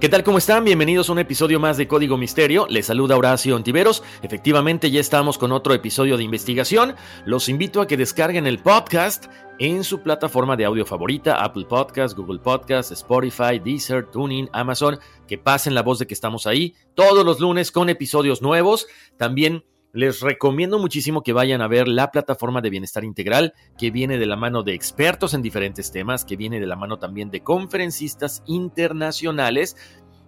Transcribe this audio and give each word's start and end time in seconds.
¿Qué 0.00 0.08
tal? 0.08 0.22
¿Cómo 0.22 0.38
están? 0.38 0.62
Bienvenidos 0.62 1.08
a 1.08 1.12
un 1.12 1.18
episodio 1.18 1.58
más 1.58 1.76
de 1.76 1.88
Código 1.88 2.16
Misterio. 2.16 2.68
Les 2.70 2.86
saluda 2.86 3.16
Horacio 3.16 3.56
Ontiveros. 3.56 4.04
Efectivamente, 4.22 4.92
ya 4.92 5.00
estamos 5.00 5.38
con 5.38 5.50
otro 5.50 5.74
episodio 5.74 6.16
de 6.16 6.22
investigación. 6.22 6.94
Los 7.24 7.48
invito 7.48 7.80
a 7.80 7.88
que 7.88 7.96
descarguen 7.96 8.46
el 8.46 8.60
podcast 8.60 9.26
en 9.58 9.82
su 9.82 10.00
plataforma 10.00 10.56
de 10.56 10.66
audio 10.66 10.86
favorita, 10.86 11.42
Apple 11.42 11.64
Podcast, 11.68 12.16
Google 12.16 12.38
Podcast, 12.38 12.92
Spotify, 12.92 13.58
Deezer, 13.58 14.06
Tuning, 14.06 14.48
Amazon, 14.52 15.00
que 15.26 15.36
pasen 15.36 15.74
la 15.74 15.82
voz 15.82 15.98
de 15.98 16.06
que 16.06 16.14
estamos 16.14 16.46
ahí 16.46 16.76
todos 16.94 17.24
los 17.24 17.40
lunes 17.40 17.72
con 17.72 17.88
episodios 17.88 18.40
nuevos. 18.40 18.86
También 19.16 19.64
les 19.92 20.20
recomiendo 20.20 20.78
muchísimo 20.78 21.22
que 21.22 21.32
vayan 21.32 21.62
a 21.62 21.68
ver 21.68 21.88
la 21.88 22.10
plataforma 22.10 22.60
de 22.60 22.70
bienestar 22.70 23.04
integral 23.04 23.54
que 23.78 23.90
viene 23.90 24.18
de 24.18 24.26
la 24.26 24.36
mano 24.36 24.62
de 24.62 24.74
expertos 24.74 25.34
en 25.34 25.42
diferentes 25.42 25.90
temas, 25.90 26.24
que 26.24 26.36
viene 26.36 26.60
de 26.60 26.66
la 26.66 26.76
mano 26.76 26.98
también 26.98 27.30
de 27.30 27.42
conferencistas 27.42 28.42
internacionales. 28.46 29.76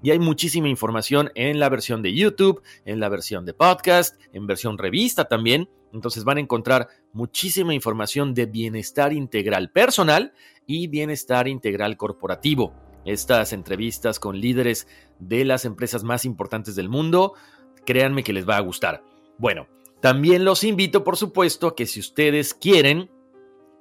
Y 0.02 0.12
hay 0.12 0.18
muchísima 0.18 0.68
información 0.68 1.30
en 1.34 1.60
la 1.60 1.68
versión 1.68 2.00
de 2.00 2.14
YouTube, 2.14 2.62
en 2.86 3.00
la 3.00 3.10
versión 3.10 3.44
de 3.44 3.52
podcast, 3.52 4.18
en 4.32 4.46
versión 4.46 4.78
revista 4.78 5.26
también. 5.26 5.68
Entonces 5.92 6.24
van 6.24 6.38
a 6.38 6.40
encontrar 6.40 6.88
muchísima 7.12 7.74
información 7.74 8.32
de 8.32 8.46
bienestar 8.46 9.12
integral 9.12 9.70
personal 9.72 10.32
y 10.66 10.86
bienestar 10.86 11.48
integral 11.48 11.98
corporativo. 11.98 12.72
Estas 13.04 13.52
entrevistas 13.52 14.20
con 14.20 14.40
líderes 14.40 14.86
de 15.18 15.44
las 15.44 15.64
empresas 15.64 16.02
más 16.02 16.24
importantes 16.24 16.76
del 16.76 16.88
mundo, 16.88 17.34
créanme 17.84 18.22
que 18.22 18.32
les 18.32 18.48
va 18.48 18.56
a 18.56 18.60
gustar. 18.60 19.09
Bueno, 19.40 19.68
también 20.02 20.44
los 20.44 20.64
invito, 20.64 21.02
por 21.02 21.16
supuesto, 21.16 21.68
a 21.68 21.74
que 21.74 21.86
si 21.86 21.98
ustedes 21.98 22.52
quieren 22.52 23.10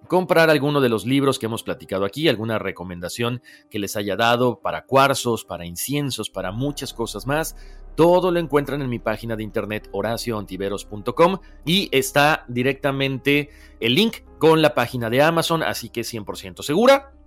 comprar 0.07 0.49
alguno 0.49 0.79
de 0.79 0.87
los 0.87 1.05
libros 1.05 1.37
que 1.37 1.47
hemos 1.47 1.63
platicado 1.63 2.05
aquí, 2.05 2.29
alguna 2.29 2.59
recomendación 2.59 3.41
que 3.69 3.77
les 3.77 3.97
haya 3.97 4.15
dado 4.15 4.61
para 4.61 4.85
cuarzos, 4.85 5.43
para 5.43 5.65
inciensos, 5.65 6.29
para 6.29 6.53
muchas 6.53 6.93
cosas 6.93 7.27
más, 7.27 7.57
todo 7.95 8.31
lo 8.31 8.39
encuentran 8.39 8.81
en 8.81 8.89
mi 8.89 8.99
página 8.99 9.35
de 9.35 9.43
internet 9.43 9.89
horacioontiveros.com 9.91 11.39
y 11.65 11.89
está 11.91 12.45
directamente 12.47 13.49
el 13.81 13.95
link 13.95 14.19
con 14.37 14.61
la 14.61 14.73
página 14.73 15.09
de 15.09 15.21
Amazon, 15.21 15.61
así 15.61 15.89
que 15.89 16.01
100% 16.01 16.63
segura. 16.63 17.18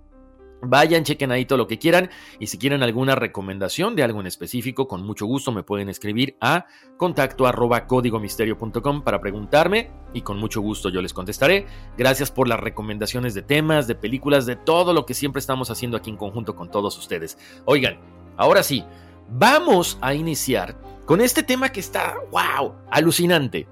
Vayan, 0.65 1.03
chequen 1.03 1.31
ahí 1.31 1.45
todo 1.45 1.57
lo 1.57 1.67
que 1.67 1.77
quieran 1.77 2.09
y 2.39 2.47
si 2.47 2.57
quieren 2.57 2.83
alguna 2.83 3.15
recomendación 3.15 3.95
de 3.95 4.03
algo 4.03 4.21
en 4.21 4.27
específico, 4.27 4.87
con 4.87 5.05
mucho 5.05 5.25
gusto 5.25 5.51
me 5.51 5.63
pueden 5.63 5.89
escribir 5.89 6.37
a 6.39 6.67
contacto 6.97 7.45
arroba 7.45 7.85
códigomisterio.com 7.85 9.03
para 9.03 9.19
preguntarme 9.19 9.91
y 10.13 10.21
con 10.21 10.37
mucho 10.37 10.61
gusto 10.61 10.89
yo 10.89 11.01
les 11.01 11.13
contestaré. 11.13 11.65
Gracias 11.97 12.31
por 12.31 12.47
las 12.47 12.59
recomendaciones 12.59 13.33
de 13.33 13.41
temas, 13.41 13.87
de 13.87 13.95
películas, 13.95 14.45
de 14.45 14.55
todo 14.55 14.93
lo 14.93 15.05
que 15.05 15.13
siempre 15.13 15.39
estamos 15.39 15.69
haciendo 15.69 15.97
aquí 15.97 16.09
en 16.09 16.17
conjunto 16.17 16.55
con 16.55 16.71
todos 16.71 16.97
ustedes. 16.97 17.37
Oigan, 17.65 17.99
ahora 18.37 18.63
sí, 18.63 18.85
vamos 19.29 19.97
a 19.99 20.13
iniciar 20.13 20.79
con 21.05 21.19
este 21.19 21.43
tema 21.43 21.69
que 21.69 21.81
está, 21.81 22.15
wow, 22.31 22.73
alucinante. 22.89 23.67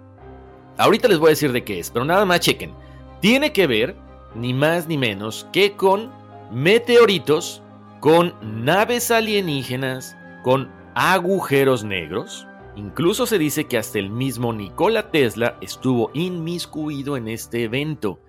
Ahorita 0.78 1.08
les 1.08 1.20
voy 1.20 1.28
a 1.28 1.30
decir 1.32 1.52
de 1.54 1.64
qué 1.64 1.80
es, 1.80 1.90
pero 1.90 2.04
nada 2.04 2.26
más 2.26 2.42
chequen. 2.42 2.74
Tiene 3.22 3.54
que 3.54 3.68
ver, 3.68 3.96
ni 4.36 4.54
más 4.54 4.88
ni 4.88 4.98
menos, 4.98 5.48
que 5.54 5.74
con 5.74 6.21
meteoritos, 6.52 7.64
con 8.00 8.36
naves 8.42 9.12
alienígenas, 9.12 10.18
con 10.44 10.72
agujeros 10.96 11.84
negros. 11.84 12.48
Incluso 12.76 13.26
se 13.26 13.38
dice 13.38 13.66
que 13.66 13.78
hasta 13.78 14.00
el 14.00 14.10
mismo 14.10 14.54
Nikola 14.54 15.12
Tesla 15.12 15.58
estuvo 15.62 16.12
inmiscuido 16.14 17.18
en 17.18 17.28
este 17.28 17.64
evento. 17.64 18.20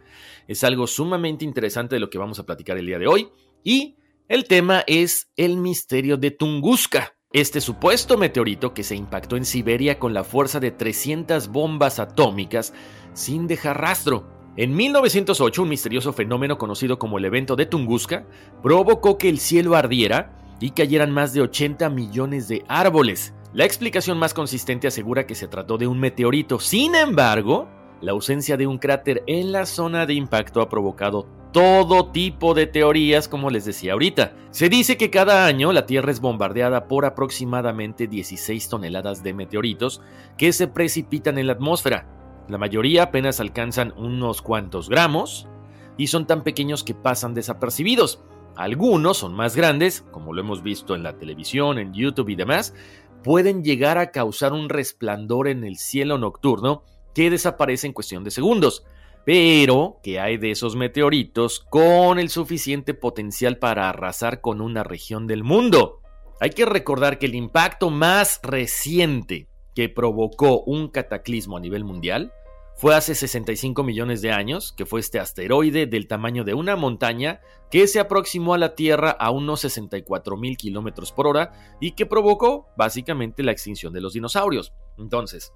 Es 0.46 0.64
algo 0.64 0.86
sumamente 0.86 1.44
interesante 1.44 1.96
de 1.96 2.00
lo 2.00 2.10
que 2.10 2.18
vamos 2.18 2.38
a 2.38 2.46
platicar 2.46 2.76
el 2.76 2.86
día 2.86 2.98
de 2.98 3.06
hoy. 3.06 3.28
Y 3.64 3.96
el 4.28 4.44
tema 4.44 4.84
es 4.86 5.28
el 5.36 5.56
misterio 5.56 6.16
de 6.16 6.30
Tunguska, 6.30 7.14
este 7.32 7.60
supuesto 7.60 8.18
meteorito 8.18 8.74
que 8.74 8.82
se 8.82 8.94
impactó 8.94 9.36
en 9.36 9.44
Siberia 9.44 9.98
con 9.98 10.12
la 10.12 10.24
fuerza 10.24 10.60
de 10.60 10.70
300 10.70 11.48
bombas 11.48 11.98
atómicas 11.98 12.74
sin 13.14 13.46
dejar 13.46 13.80
rastro. 13.80 14.41
En 14.54 14.76
1908, 14.76 15.62
un 15.62 15.68
misterioso 15.70 16.12
fenómeno 16.12 16.58
conocido 16.58 16.98
como 16.98 17.16
el 17.16 17.24
evento 17.24 17.56
de 17.56 17.64
Tunguska 17.64 18.26
provocó 18.62 19.16
que 19.16 19.30
el 19.30 19.38
cielo 19.38 19.74
ardiera 19.76 20.36
y 20.60 20.72
cayeran 20.72 21.10
más 21.10 21.32
de 21.32 21.40
80 21.40 21.88
millones 21.88 22.48
de 22.48 22.62
árboles. 22.68 23.32
La 23.54 23.64
explicación 23.64 24.18
más 24.18 24.34
consistente 24.34 24.86
asegura 24.86 25.26
que 25.26 25.34
se 25.34 25.48
trató 25.48 25.78
de 25.78 25.86
un 25.86 25.98
meteorito. 25.98 26.60
Sin 26.60 26.94
embargo, 26.94 27.66
la 28.02 28.12
ausencia 28.12 28.58
de 28.58 28.66
un 28.66 28.76
cráter 28.76 29.22
en 29.26 29.52
la 29.52 29.64
zona 29.64 30.04
de 30.04 30.12
impacto 30.12 30.60
ha 30.60 30.68
provocado 30.68 31.26
todo 31.52 32.10
tipo 32.10 32.52
de 32.52 32.66
teorías, 32.66 33.28
como 33.28 33.48
les 33.48 33.64
decía 33.64 33.94
ahorita. 33.94 34.34
Se 34.50 34.68
dice 34.68 34.98
que 34.98 35.08
cada 35.08 35.46
año 35.46 35.72
la 35.72 35.86
Tierra 35.86 36.10
es 36.10 36.20
bombardeada 36.20 36.88
por 36.88 37.06
aproximadamente 37.06 38.06
16 38.06 38.68
toneladas 38.68 39.22
de 39.22 39.32
meteoritos 39.32 40.02
que 40.36 40.52
se 40.52 40.66
precipitan 40.68 41.38
en 41.38 41.46
la 41.46 41.54
atmósfera. 41.54 42.06
La 42.48 42.58
mayoría 42.58 43.04
apenas 43.04 43.40
alcanzan 43.40 43.92
unos 43.96 44.42
cuantos 44.42 44.88
gramos 44.88 45.48
y 45.96 46.08
son 46.08 46.26
tan 46.26 46.42
pequeños 46.42 46.84
que 46.84 46.94
pasan 46.94 47.34
desapercibidos. 47.34 48.22
Algunos 48.56 49.18
son 49.18 49.34
más 49.34 49.56
grandes, 49.56 50.02
como 50.10 50.32
lo 50.32 50.40
hemos 50.40 50.62
visto 50.62 50.94
en 50.94 51.02
la 51.02 51.16
televisión, 51.16 51.78
en 51.78 51.94
YouTube 51.94 52.28
y 52.30 52.36
demás, 52.36 52.74
pueden 53.22 53.62
llegar 53.62 53.98
a 53.98 54.10
causar 54.10 54.52
un 54.52 54.68
resplandor 54.68 55.48
en 55.48 55.64
el 55.64 55.76
cielo 55.76 56.18
nocturno 56.18 56.82
que 57.14 57.30
desaparece 57.30 57.86
en 57.86 57.92
cuestión 57.92 58.24
de 58.24 58.30
segundos. 58.30 58.84
Pero, 59.24 60.00
¿qué 60.02 60.18
hay 60.18 60.36
de 60.36 60.50
esos 60.50 60.74
meteoritos 60.74 61.60
con 61.70 62.18
el 62.18 62.28
suficiente 62.28 62.92
potencial 62.92 63.58
para 63.58 63.88
arrasar 63.88 64.40
con 64.40 64.60
una 64.60 64.82
región 64.82 65.26
del 65.26 65.44
mundo? 65.44 66.00
Hay 66.40 66.50
que 66.50 66.66
recordar 66.66 67.18
que 67.18 67.26
el 67.26 67.36
impacto 67.36 67.88
más 67.88 68.40
reciente 68.42 69.48
que 69.74 69.88
provocó 69.88 70.62
un 70.62 70.88
cataclismo 70.88 71.56
a 71.56 71.60
nivel 71.60 71.84
mundial 71.84 72.32
fue 72.74 72.94
hace 72.96 73.14
65 73.14 73.84
millones 73.84 74.22
de 74.22 74.32
años, 74.32 74.72
que 74.72 74.86
fue 74.86 75.00
este 75.00 75.20
asteroide 75.20 75.86
del 75.86 76.08
tamaño 76.08 76.42
de 76.42 76.54
una 76.54 76.74
montaña 76.74 77.40
que 77.70 77.86
se 77.86 78.00
aproximó 78.00 78.54
a 78.54 78.58
la 78.58 78.74
Tierra 78.74 79.10
a 79.10 79.30
unos 79.30 79.60
64 79.60 80.36
mil 80.36 80.56
kilómetros 80.56 81.12
por 81.12 81.26
hora 81.26 81.52
y 81.80 81.92
que 81.92 82.06
provocó 82.06 82.66
básicamente 82.76 83.42
la 83.42 83.52
extinción 83.52 83.92
de 83.92 84.00
los 84.00 84.14
dinosaurios. 84.14 84.72
Entonces, 84.98 85.52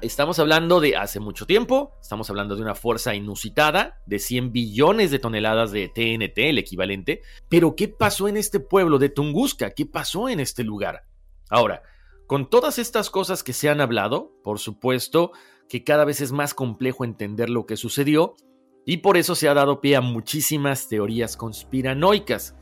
estamos 0.00 0.38
hablando 0.38 0.80
de 0.80 0.96
hace 0.96 1.18
mucho 1.18 1.46
tiempo, 1.46 1.92
estamos 2.00 2.30
hablando 2.30 2.56
de 2.56 2.62
una 2.62 2.74
fuerza 2.74 3.14
inusitada, 3.14 4.00
de 4.06 4.18
100 4.18 4.52
billones 4.52 5.10
de 5.10 5.18
toneladas 5.18 5.72
de 5.72 5.88
TNT, 5.88 6.38
el 6.38 6.58
equivalente. 6.58 7.22
Pero, 7.48 7.74
¿qué 7.74 7.88
pasó 7.88 8.28
en 8.28 8.36
este 8.36 8.60
pueblo 8.60 8.98
de 8.98 9.08
Tunguska? 9.08 9.70
¿Qué 9.70 9.86
pasó 9.86 10.28
en 10.28 10.40
este 10.40 10.62
lugar? 10.62 11.04
Ahora, 11.48 11.82
con 12.26 12.48
todas 12.48 12.78
estas 12.78 13.10
cosas 13.10 13.42
que 13.42 13.52
se 13.52 13.68
han 13.68 13.80
hablado, 13.80 14.32
por 14.42 14.58
supuesto 14.58 15.32
que 15.68 15.84
cada 15.84 16.04
vez 16.04 16.20
es 16.20 16.32
más 16.32 16.54
complejo 16.54 17.04
entender 17.04 17.48
lo 17.48 17.66
que 17.66 17.76
sucedió, 17.76 18.36
y 18.84 18.98
por 18.98 19.16
eso 19.16 19.34
se 19.34 19.48
ha 19.48 19.54
dado 19.54 19.80
pie 19.80 19.96
a 19.96 20.00
muchísimas 20.00 20.88
teorías 20.88 21.36
conspiranoicas. 21.36 22.56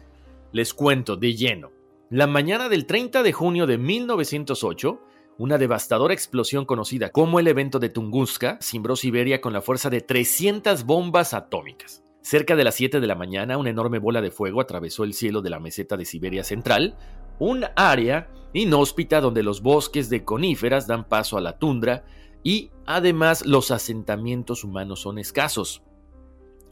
Les 0.52 0.74
cuento 0.74 1.16
de 1.16 1.34
lleno. 1.34 1.70
La 2.10 2.26
mañana 2.26 2.68
del 2.68 2.86
30 2.86 3.22
de 3.22 3.32
junio 3.32 3.66
de 3.66 3.78
1908, 3.78 5.00
una 5.38 5.58
devastadora 5.58 6.12
explosión 6.12 6.66
conocida 6.66 7.10
como 7.10 7.40
el 7.40 7.46
evento 7.46 7.78
de 7.78 7.88
Tunguska 7.88 8.58
cimbró 8.60 8.96
Siberia 8.96 9.40
con 9.40 9.52
la 9.52 9.62
fuerza 9.62 9.88
de 9.88 10.00
300 10.00 10.84
bombas 10.84 11.32
atómicas. 11.32 12.02
Cerca 12.20 12.56
de 12.56 12.64
las 12.64 12.74
7 12.74 13.00
de 13.00 13.06
la 13.06 13.14
mañana, 13.14 13.56
una 13.56 13.70
enorme 13.70 13.98
bola 13.98 14.20
de 14.20 14.30
fuego 14.30 14.60
atravesó 14.60 15.04
el 15.04 15.14
cielo 15.14 15.40
de 15.40 15.50
la 15.50 15.58
meseta 15.58 15.96
de 15.96 16.04
Siberia 16.04 16.44
Central, 16.44 16.96
un 17.40 17.64
área 17.74 18.30
inhóspita 18.52 19.20
donde 19.20 19.42
los 19.42 19.62
bosques 19.62 20.08
de 20.08 20.24
coníferas 20.24 20.86
dan 20.86 21.08
paso 21.08 21.36
a 21.36 21.40
la 21.40 21.58
tundra 21.58 22.04
y 22.44 22.70
además 22.86 23.44
los 23.44 23.72
asentamientos 23.72 24.62
humanos 24.62 25.00
son 25.00 25.18
escasos. 25.18 25.82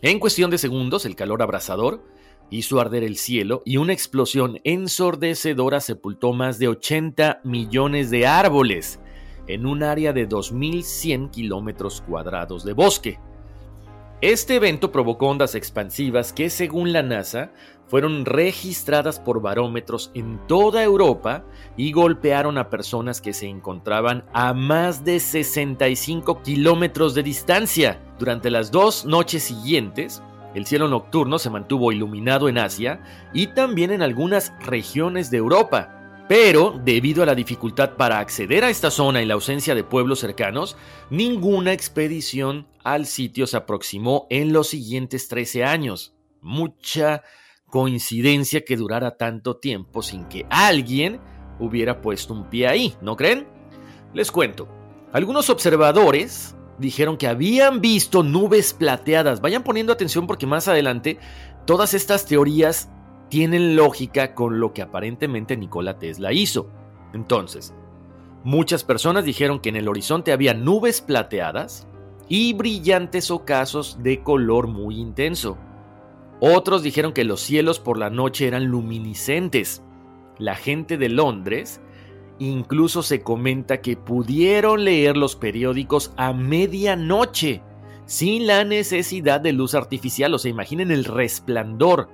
En 0.03 0.21
cuestión 0.21 0.51
de 0.51 0.59
segundos, 0.59 1.05
el 1.07 1.17
calor 1.17 1.43
abrasador 1.43 2.05
hizo 2.51 2.81
arder 2.81 3.03
el 3.03 3.17
cielo 3.17 3.63
y 3.65 3.79
una 3.79 3.93
explosión 3.93 4.61
ensordecedora 4.65 5.81
sepultó 5.81 6.33
más 6.33 6.59
de 6.59 6.69
80 6.69 7.41
millones 7.45 8.11
de 8.11 8.27
árboles 8.27 9.01
en 9.47 9.67
un 9.67 9.83
área 9.83 10.13
de 10.13 10.29
2.100 10.29 11.31
kilómetros 11.31 12.03
cuadrados 12.03 12.65
de 12.65 12.75
bosque. 12.75 13.19
Este 14.21 14.57
evento 14.57 14.91
provocó 14.91 15.29
ondas 15.29 15.55
expansivas 15.55 16.33
que, 16.33 16.51
según 16.51 16.93
la 16.93 17.03
NASA, 17.03 17.53
fueron 17.89 18.25
registradas 18.25 19.19
por 19.19 19.41
barómetros 19.41 20.11
en 20.15 20.39
toda 20.47 20.83
Europa 20.83 21.45
y 21.77 21.93
golpearon 21.93 22.59
a 22.59 22.71
personas 22.71 23.21
que 23.21 23.33
se 23.33 23.49
encontraban 23.49 24.25
a 24.33 24.55
más 24.55 25.05
de 25.05 25.19
65 25.19 26.43
kilómetros 26.43 27.15
de 27.15 27.23
distancia. 27.23 28.01
Durante 28.19 28.51
las 28.51 28.71
dos 28.71 29.05
noches 29.05 29.43
siguientes, 29.43 30.23
el 30.55 30.67
cielo 30.67 30.89
nocturno 30.89 31.39
se 31.39 31.51
mantuvo 31.51 31.93
iluminado 31.93 32.49
en 32.49 32.59
Asia 32.59 33.01
y 33.33 33.49
también 33.49 33.91
en 33.91 34.03
algunas 34.03 34.53
regiones 34.61 35.31
de 35.31 35.39
Europa. 35.39 35.95
Pero, 36.29 36.79
debido 36.85 37.23
a 37.23 37.27
la 37.27 37.35
dificultad 37.35 37.97
para 37.97 38.19
acceder 38.19 38.63
a 38.63 38.69
esta 38.69 38.91
zona 38.91 39.23
y 39.23 39.25
la 39.25 39.33
ausencia 39.33 39.75
de 39.75 39.83
pueblos 39.83 40.19
cercanos, 40.19 40.77
ninguna 41.09 41.73
expedición 41.73 42.67
al 42.85 43.07
sitio 43.07 43.47
se 43.47 43.57
aproximó 43.57 44.27
en 44.29 44.53
los 44.53 44.69
siguientes 44.69 45.29
13 45.29 45.65
años. 45.65 46.15
Mucha 46.43 47.23
coincidencia 47.69 48.65
que 48.65 48.77
durara 48.77 49.17
tanto 49.17 49.57
tiempo 49.57 50.03
sin 50.03 50.25
que 50.25 50.47
alguien 50.51 51.21
hubiera 51.61 52.01
puesto 52.01 52.35
un 52.35 52.49
pie 52.49 52.67
ahí, 52.67 52.95
¿no 53.01 53.17
creen? 53.17 53.47
Les 54.15 54.31
cuento. 54.31 54.69
Algunos 55.13 55.51
observadores 55.51 56.57
dijeron 56.79 57.17
que 57.17 57.27
habían 57.27 57.81
visto 57.81 58.23
nubes 58.23 58.73
plateadas. 58.73 59.41
Vayan 59.41 59.65
poniendo 59.65 59.93
atención 59.93 60.27
porque 60.27 60.47
más 60.47 60.69
adelante 60.69 61.19
todas 61.67 61.95
estas 61.95 62.27
teorías 62.27 62.91
tienen 63.29 63.77
lógica 63.77 64.35
con 64.35 64.61
lo 64.61 64.73
que 64.73 64.83
aparentemente 64.83 65.57
Nikola 65.57 65.99
Tesla 65.99 66.33
hizo. 66.33 66.71
Entonces, 67.13 67.75
muchas 68.45 68.85
personas 68.85 69.25
dijeron 69.25 69.61
que 69.61 69.69
en 69.69 69.77
el 69.77 69.89
horizonte 69.89 70.33
había 70.33 70.55
nubes 70.55 71.01
plateadas 71.01 71.87
y 72.29 72.53
brillantes 72.53 73.31
ocasos 73.31 74.03
de 74.03 74.23
color 74.23 74.67
muy 74.69 74.99
intenso. 74.99 75.59
Otros 76.41 76.83
dijeron 76.83 77.13
que 77.13 77.25
los 77.25 77.41
cielos 77.41 77.81
por 77.81 77.99
la 77.99 78.11
noche 78.11 78.47
eran 78.47 78.67
luminiscentes. 78.67 79.83
La 80.39 80.55
gente 80.55 80.97
de 80.97 81.09
Londres 81.09 81.81
incluso 82.39 83.03
se 83.03 83.23
comenta 83.23 83.81
que 83.81 83.97
pudieron 83.97 84.85
leer 84.85 85.17
los 85.17 85.35
periódicos 85.35 86.13
a 86.17 86.33
medianoche, 86.33 87.63
sin 88.07 88.47
la 88.47 88.65
necesidad 88.65 89.41
de 89.41 89.53
luz 89.53 89.75
artificial, 89.75 90.33
o 90.33 90.39
sea, 90.39 90.51
imaginen 90.51 90.93
el 90.93 91.05
resplandor. 91.05 92.09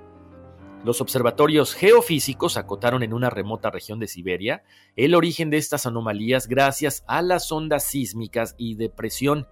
Los 0.83 1.01
observatorios 1.01 1.73
geofísicos 1.73 2.57
acotaron 2.57 3.01
en 3.01 3.13
una 3.13 3.29
remota 3.29 3.71
región 3.71 3.99
de 3.99 4.07
Siberia 4.07 4.63
el 4.95 5.15
origen 5.15 5.49
de 5.49 5.57
estas 5.57 5.85
anomalías 5.85 6.47
gracias 6.47 7.03
a 7.07 7.21
las 7.21 7.51
ondas 7.51 7.85
sísmicas 7.85 8.55
y 8.57 8.75
depresión. 8.75 9.47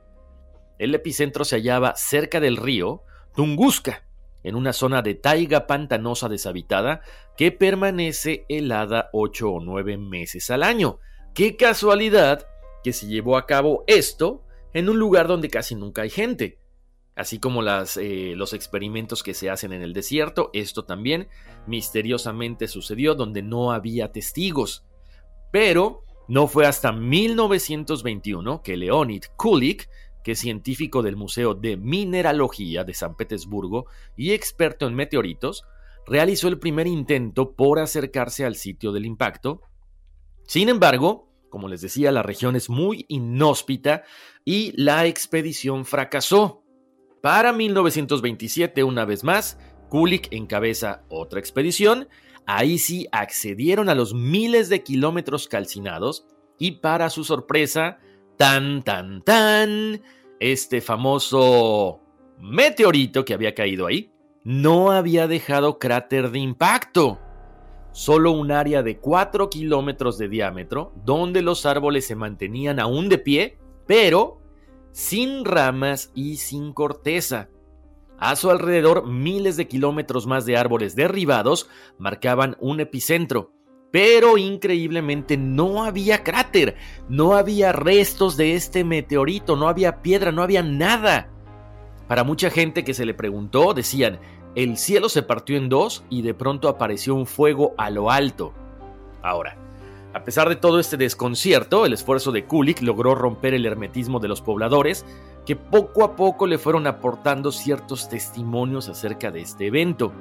El 0.77 0.93
epicentro 0.93 1.45
se 1.45 1.55
hallaba 1.55 1.95
cerca 1.95 2.39
del 2.39 2.57
río 2.57 3.03
Tunguska, 3.35 4.03
en 4.43 4.55
una 4.55 4.73
zona 4.73 5.01
de 5.01 5.15
taiga 5.15 5.67
pantanosa 5.67 6.29
deshabitada 6.29 7.01
que 7.37 7.51
permanece 7.51 8.45
helada 8.49 9.09
8 9.13 9.49
o 9.49 9.59
9 9.61 9.97
meses 9.97 10.49
al 10.49 10.63
año. 10.63 10.99
¡Qué 11.33 11.55
casualidad 11.55 12.47
que 12.83 12.93
se 12.93 13.07
llevó 13.07 13.37
a 13.37 13.45
cabo 13.45 13.83
esto 13.87 14.43
en 14.73 14.89
un 14.89 14.99
lugar 14.99 15.27
donde 15.27 15.49
casi 15.49 15.75
nunca 15.75 16.03
hay 16.03 16.09
gente! 16.09 16.59
Así 17.15 17.39
como 17.39 17.61
eh, 17.63 18.33
los 18.35 18.53
experimentos 18.53 19.21
que 19.21 19.35
se 19.35 19.49
hacen 19.49 19.71
en 19.71 19.83
el 19.83 19.93
desierto, 19.93 20.49
esto 20.53 20.83
también 20.83 21.27
misteriosamente 21.67 22.67
sucedió 22.67 23.13
donde 23.13 23.43
no 23.43 23.71
había 23.71 24.11
testigos. 24.11 24.83
Pero 25.51 26.03
no 26.27 26.47
fue 26.47 26.65
hasta 26.65 26.91
1921 26.91 28.63
que 28.63 28.77
Leonid 28.77 29.25
Kulik 29.35 29.89
que 30.23 30.33
es 30.33 30.39
científico 30.39 31.01
del 31.01 31.15
Museo 31.15 31.53
de 31.53 31.77
Mineralogía 31.77 32.83
de 32.83 32.93
San 32.93 33.15
Petersburgo 33.15 33.85
y 34.15 34.31
experto 34.31 34.87
en 34.87 34.95
meteoritos, 34.95 35.63
realizó 36.05 36.47
el 36.47 36.59
primer 36.59 36.87
intento 36.87 37.53
por 37.55 37.79
acercarse 37.79 38.45
al 38.45 38.55
sitio 38.55 38.91
del 38.91 39.05
impacto. 39.05 39.61
Sin 40.47 40.69
embargo, 40.69 41.33
como 41.53 41.67
les 41.67 41.81
decía, 41.81 42.11
la 42.11 42.23
región 42.23 42.55
es 42.55 42.67
muy 42.67 43.05
inhóspita 43.09 44.01
y 44.43 44.73
la 44.75 45.05
expedición 45.05 45.85
fracasó. 45.85 46.63
Para 47.21 47.53
1927, 47.53 48.83
una 48.83 49.05
vez 49.05 49.23
más, 49.23 49.59
Kulik 49.89 50.29
encabeza 50.31 51.03
otra 51.09 51.39
expedición. 51.39 52.09
Ahí 52.47 52.79
sí 52.79 53.07
accedieron 53.11 53.87
a 53.87 53.93
los 53.93 54.15
miles 54.15 54.67
de 54.67 54.81
kilómetros 54.81 55.47
calcinados 55.47 56.25
y 56.57 56.71
para 56.81 57.11
su 57.11 57.23
sorpresa, 57.23 57.99
Tan, 58.37 58.83
tan, 58.83 59.21
tan. 59.21 60.01
Este 60.39 60.81
famoso 60.81 62.01
meteorito 62.39 63.23
que 63.23 63.33
había 63.33 63.55
caído 63.55 63.87
ahí 63.87 64.11
no 64.43 64.91
había 64.91 65.27
dejado 65.27 65.79
cráter 65.79 66.31
de 66.31 66.39
impacto. 66.39 67.19
Solo 67.91 68.31
un 68.31 68.51
área 68.51 68.81
de 68.83 68.97
4 68.97 69.49
kilómetros 69.49 70.17
de 70.17 70.27
diámetro 70.27 70.93
donde 71.05 71.41
los 71.41 71.65
árboles 71.65 72.07
se 72.07 72.15
mantenían 72.15 72.79
aún 72.79 73.07
de 73.07 73.19
pie, 73.19 73.59
pero 73.85 74.41
sin 74.91 75.45
ramas 75.45 76.11
y 76.15 76.37
sin 76.37 76.73
corteza. 76.73 77.49
A 78.17 78.35
su 78.35 78.49
alrededor, 78.49 79.07
miles 79.07 79.57
de 79.57 79.67
kilómetros 79.67 80.27
más 80.27 80.45
de 80.45 80.57
árboles 80.57 80.95
derribados 80.95 81.69
marcaban 81.97 82.57
un 82.59 82.79
epicentro, 82.79 83.51
pero 83.93 84.39
increíblemente 84.39 85.37
no 85.37 85.83
había 85.83 86.23
cráter, 86.23 86.75
no 87.09 87.35
había 87.35 87.71
restos 87.71 88.37
de 88.37 88.55
este 88.55 88.83
meteorito, 88.83 89.55
no 89.55 89.67
había 89.67 90.01
piedra, 90.01 90.31
no 90.31 90.41
había 90.41 90.63
nada. 90.63 91.29
Para 92.07 92.23
mucha 92.23 92.49
gente 92.49 92.83
que 92.83 92.95
se 92.95 93.05
le 93.05 93.13
preguntó, 93.13 93.75
decían, 93.75 94.17
el 94.55 94.77
cielo 94.77 95.09
se 95.09 95.21
partió 95.21 95.57
en 95.57 95.69
dos 95.69 96.03
y 96.09 96.23
de 96.23 96.33
pronto 96.33 96.69
apareció 96.69 97.13
un 97.13 97.27
fuego 97.27 97.75
a 97.77 97.91
lo 97.91 98.09
alto. 98.09 98.51
Ahora, 99.21 99.57
a 100.15 100.23
pesar 100.23 100.49
de 100.49 100.55
todo 100.55 100.79
este 100.79 100.97
desconcierto, 100.97 101.85
el 101.85 101.93
esfuerzo 101.93 102.31
de 102.31 102.45
Kulik 102.45 102.81
logró 102.81 103.13
romper 103.13 103.53
el 103.53 103.67
hermetismo 103.67 104.19
de 104.19 104.27
los 104.27 104.41
pobladores, 104.41 105.05
que 105.45 105.55
poco 105.55 106.03
a 106.03 106.15
poco 106.15 106.47
le 106.47 106.57
fueron 106.57 106.87
aportando 106.87 107.51
ciertos 107.51 108.09
testimonios 108.09 108.89
acerca 108.89 109.29
de 109.29 109.41
este 109.41 109.67
evento. 109.67 110.11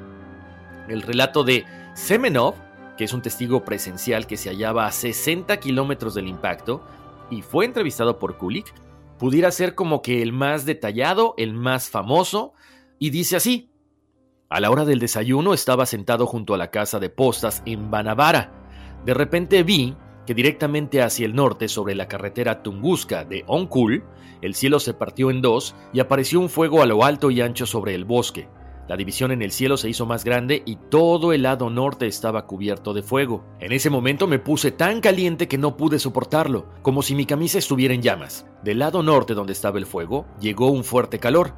El 0.89 1.01
relato 1.01 1.43
de 1.43 1.65
Semenov 1.95 2.55
que 2.97 3.05
es 3.05 3.13
un 3.13 3.23
testigo 3.23 3.65
presencial 3.65 4.27
que 4.27 4.37
se 4.37 4.51
hallaba 4.51 4.87
a 4.87 4.93
60 4.93 5.59
kilómetros 5.59 6.15
del 6.15 6.29
impacto 6.29 6.85
y 7.31 7.43
fue 7.43 7.65
entrevistado 7.65 8.19
por 8.19 8.37
Kulik, 8.37 8.73
pudiera 9.19 9.51
ser 9.51 9.75
como 9.75 10.03
que 10.03 10.23
el 10.23 10.33
más 10.33 10.65
detallado, 10.67 11.35
el 11.39 11.55
más 11.55 11.89
famoso, 11.91 12.53
y 12.99 13.11
dice 13.11 13.37
así. 13.37 13.71
A 14.49 14.61
la 14.61 14.71
hora 14.71 14.85
del 14.85 14.99
desayuno 14.99 15.55
estaba 15.55 15.87
sentado 15.87 16.27
junto 16.27 16.53
a 16.55 16.59
la 16.59 16.71
casa 16.71 17.01
de 17.01 17.09
postas 17.09 17.63
en 17.65 17.91
Banavara. 17.91 18.53
De 19.07 19.15
repente 19.15 19.63
vi 19.63 19.97
que 20.27 20.35
directamente 20.35 21.03
hacia 21.03 21.27
el 21.27 21.35
norte, 21.35 21.69
sobre 21.69 21.95
la 21.95 22.07
carretera 22.07 22.63
Tunguska 22.63 23.25
de 23.25 23.45
Onkul, 23.47 24.05
el 24.41 24.55
cielo 24.55 24.79
se 24.79 24.95
partió 24.95 25.31
en 25.31 25.41
dos 25.41 25.75
y 25.93 26.01
apareció 26.01 26.39
un 26.39 26.49
fuego 26.49 26.83
a 26.83 26.87
lo 26.87 27.05
alto 27.05 27.31
y 27.31 27.41
ancho 27.41 27.65
sobre 27.65 27.95
el 27.95 28.05
bosque. 28.05 28.49
La 28.89 28.97
división 28.97 29.31
en 29.31 29.43
el 29.43 29.53
cielo 29.53 29.77
se 29.77 29.89
hizo 29.89 30.07
más 30.07 30.25
grande 30.25 30.63
y 30.67 30.77
todo 30.77 31.33
el 31.33 31.43
lado 31.43 31.71
norte 31.71 32.07
estaba 32.07 32.47
cubierto 32.47 32.93
de 32.93 33.03
fuego. 33.03 33.45
En 33.61 33.73
ese 33.73 33.91
momento 33.91 34.27
me 34.27 34.41
puse 34.41 34.73
tan 34.73 35.01
caliente 35.01 35.47
que 35.47 35.57
no 35.57 35.77
pude 35.77 36.01
soportarlo, 36.01 36.69
como 36.83 37.03
si 37.03 37.15
mi 37.15 37.25
camisa 37.25 37.59
estuviera 37.59 37.95
en 37.95 38.03
llamas. 38.03 38.45
Del 38.65 38.81
lado 38.81 39.03
norte 39.03 39.35
donde 39.35 39.53
estaba 39.53 39.79
el 39.79 39.87
fuego, 39.87 40.27
llegó 40.41 40.71
un 40.71 40.83
fuerte 40.83 41.21
calor. 41.21 41.55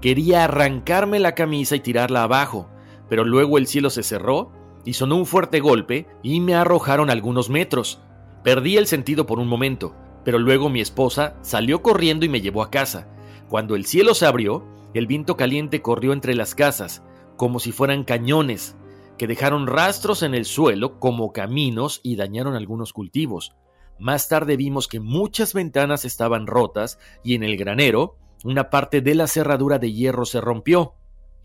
Quería 0.00 0.44
arrancarme 0.44 1.18
la 1.18 1.34
camisa 1.34 1.74
y 1.74 1.80
tirarla 1.80 2.22
abajo, 2.22 2.70
pero 3.08 3.24
luego 3.24 3.58
el 3.58 3.66
cielo 3.66 3.90
se 3.90 4.04
cerró 4.04 4.52
y 4.84 4.92
sonó 4.92 5.16
un 5.16 5.26
fuerte 5.26 5.58
golpe 5.58 6.06
y 6.22 6.40
me 6.40 6.54
arrojaron 6.54 7.10
algunos 7.10 7.50
metros. 7.50 8.00
Perdí 8.44 8.76
el 8.76 8.86
sentido 8.86 9.26
por 9.26 9.40
un 9.40 9.48
momento, 9.48 9.96
pero 10.24 10.38
luego 10.38 10.68
mi 10.68 10.80
esposa 10.80 11.36
salió 11.42 11.82
corriendo 11.82 12.24
y 12.24 12.28
me 12.28 12.40
llevó 12.40 12.62
a 12.62 12.70
casa. 12.70 13.08
Cuando 13.48 13.74
el 13.74 13.84
cielo 13.84 14.14
se 14.14 14.26
abrió, 14.26 14.77
el 14.94 15.06
viento 15.06 15.36
caliente 15.36 15.82
corrió 15.82 16.12
entre 16.12 16.34
las 16.34 16.54
casas, 16.54 17.02
como 17.36 17.60
si 17.60 17.72
fueran 17.72 18.04
cañones, 18.04 18.76
que 19.16 19.26
dejaron 19.26 19.66
rastros 19.66 20.22
en 20.22 20.34
el 20.34 20.44
suelo 20.44 20.98
como 20.98 21.32
caminos 21.32 22.00
y 22.02 22.16
dañaron 22.16 22.54
algunos 22.54 22.92
cultivos. 22.92 23.54
Más 23.98 24.28
tarde 24.28 24.56
vimos 24.56 24.86
que 24.86 25.00
muchas 25.00 25.54
ventanas 25.54 26.04
estaban 26.04 26.46
rotas 26.46 26.98
y 27.24 27.34
en 27.34 27.42
el 27.42 27.56
granero 27.56 28.16
una 28.44 28.70
parte 28.70 29.00
de 29.00 29.14
la 29.14 29.26
cerradura 29.26 29.78
de 29.78 29.92
hierro 29.92 30.24
se 30.24 30.40
rompió. 30.40 30.94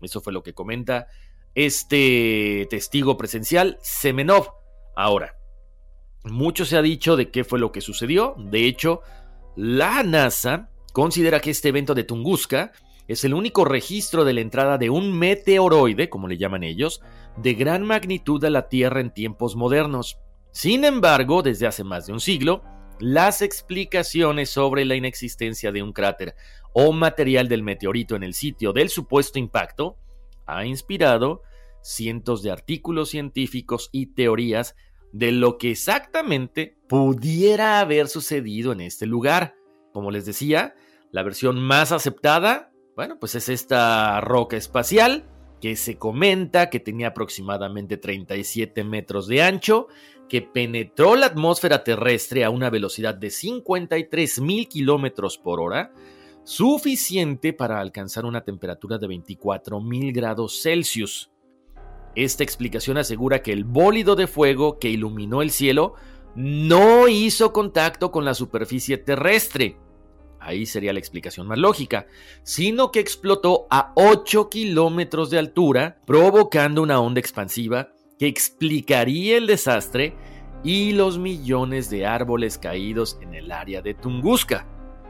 Eso 0.00 0.20
fue 0.20 0.32
lo 0.32 0.42
que 0.42 0.54
comenta 0.54 1.08
este 1.54 2.66
testigo 2.70 3.16
presencial, 3.16 3.78
Semenov. 3.80 4.50
Ahora, 4.96 5.36
mucho 6.24 6.64
se 6.64 6.76
ha 6.76 6.82
dicho 6.82 7.16
de 7.16 7.30
qué 7.30 7.44
fue 7.44 7.58
lo 7.58 7.72
que 7.72 7.80
sucedió. 7.80 8.34
De 8.38 8.66
hecho, 8.66 9.00
la 9.56 10.02
NASA 10.02 10.70
considera 10.92 11.40
que 11.40 11.50
este 11.50 11.68
evento 11.68 11.94
de 11.94 12.04
Tunguska 12.04 12.72
es 13.08 13.24
el 13.24 13.34
único 13.34 13.64
registro 13.64 14.24
de 14.24 14.32
la 14.32 14.40
entrada 14.40 14.78
de 14.78 14.90
un 14.90 15.16
meteoroide, 15.16 16.08
como 16.08 16.28
le 16.28 16.38
llaman 16.38 16.62
ellos, 16.62 17.02
de 17.36 17.54
gran 17.54 17.84
magnitud 17.84 18.42
a 18.44 18.50
la 18.50 18.68
Tierra 18.68 19.00
en 19.00 19.12
tiempos 19.12 19.56
modernos. 19.56 20.18
Sin 20.52 20.84
embargo, 20.84 21.42
desde 21.42 21.66
hace 21.66 21.84
más 21.84 22.06
de 22.06 22.12
un 22.12 22.20
siglo, 22.20 22.62
las 23.00 23.42
explicaciones 23.42 24.50
sobre 24.50 24.84
la 24.84 24.94
inexistencia 24.94 25.72
de 25.72 25.82
un 25.82 25.92
cráter 25.92 26.34
o 26.72 26.92
material 26.92 27.48
del 27.48 27.62
meteorito 27.62 28.16
en 28.16 28.22
el 28.22 28.34
sitio 28.34 28.72
del 28.72 28.88
supuesto 28.88 29.38
impacto 29.38 29.96
ha 30.46 30.64
inspirado 30.64 31.42
cientos 31.82 32.42
de 32.42 32.50
artículos 32.50 33.10
científicos 33.10 33.90
y 33.92 34.14
teorías 34.14 34.74
de 35.12 35.32
lo 35.32 35.58
que 35.58 35.70
exactamente 35.70 36.76
pudiera 36.88 37.80
haber 37.80 38.08
sucedido 38.08 38.72
en 38.72 38.80
este 38.80 39.06
lugar. 39.06 39.54
Como 39.92 40.10
les 40.10 40.24
decía, 40.26 40.74
la 41.12 41.22
versión 41.22 41.60
más 41.60 41.92
aceptada 41.92 42.73
bueno, 42.96 43.18
pues 43.18 43.34
es 43.34 43.48
esta 43.48 44.20
roca 44.20 44.56
espacial 44.56 45.24
que 45.60 45.76
se 45.76 45.96
comenta 45.96 46.68
que 46.68 46.78
tenía 46.78 47.08
aproximadamente 47.08 47.96
37 47.96 48.84
metros 48.84 49.26
de 49.26 49.42
ancho, 49.42 49.88
que 50.28 50.42
penetró 50.42 51.16
la 51.16 51.26
atmósfera 51.26 51.84
terrestre 51.84 52.44
a 52.44 52.50
una 52.50 52.70
velocidad 52.70 53.14
de 53.14 53.30
53 53.30 54.40
mil 54.40 54.68
kilómetros 54.68 55.38
por 55.38 55.60
hora, 55.60 55.92
suficiente 56.44 57.52
para 57.52 57.80
alcanzar 57.80 58.26
una 58.26 58.42
temperatura 58.42 58.98
de 58.98 59.06
24 59.06 59.80
mil 59.80 60.12
grados 60.12 60.60
Celsius. 60.62 61.30
Esta 62.14 62.44
explicación 62.44 62.98
asegura 62.98 63.42
que 63.42 63.52
el 63.52 63.64
bólido 63.64 64.14
de 64.14 64.26
fuego 64.26 64.78
que 64.78 64.90
iluminó 64.90 65.42
el 65.42 65.50
cielo 65.50 65.94
no 66.36 67.08
hizo 67.08 67.52
contacto 67.52 68.10
con 68.10 68.24
la 68.24 68.34
superficie 68.34 68.98
terrestre, 68.98 69.78
ahí 70.44 70.66
sería 70.66 70.92
la 70.92 70.98
explicación 70.98 71.46
más 71.46 71.58
lógica, 71.58 72.06
sino 72.42 72.90
que 72.92 73.00
explotó 73.00 73.66
a 73.70 73.92
8 73.94 74.48
kilómetros 74.50 75.30
de 75.30 75.38
altura, 75.38 75.98
provocando 76.06 76.82
una 76.82 77.00
onda 77.00 77.20
expansiva 77.20 77.88
que 78.18 78.26
explicaría 78.26 79.36
el 79.36 79.46
desastre 79.46 80.14
y 80.62 80.92
los 80.92 81.18
millones 81.18 81.90
de 81.90 82.06
árboles 82.06 82.58
caídos 82.58 83.18
en 83.20 83.34
el 83.34 83.52
área 83.52 83.82
de 83.82 83.94
Tunguska. 83.94 84.66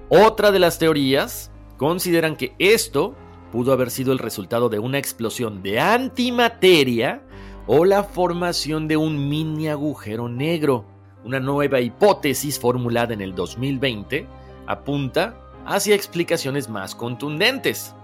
Otra 0.09 0.51
de 0.51 0.59
las 0.59 0.79
teorías 0.79 1.51
consideran 1.77 2.37
que 2.37 2.55
esto 2.59 3.15
pudo 3.53 3.73
haber 3.73 3.91
sido 3.91 4.13
el 4.13 4.19
resultado 4.19 4.69
de 4.69 4.79
una 4.79 4.99
explosión 4.99 5.63
de 5.63 5.79
antimateria 5.79 7.23
o 7.67 7.85
la 7.85 8.03
formación 8.03 8.89
de 8.89 8.97
un 8.97 9.29
mini 9.29 9.69
agujero 9.69 10.29
negro. 10.29 10.85
Una 11.25 11.41
nueva 11.41 11.81
hipótesis 11.81 12.59
formulada 12.59 13.15
en 13.15 13.21
el 13.21 13.35
2020 13.35 14.27
apunta 14.67 15.41
hacia 15.67 15.95
explicaciones 15.95 16.69
más 16.69 16.95
contundentes. 16.95 17.95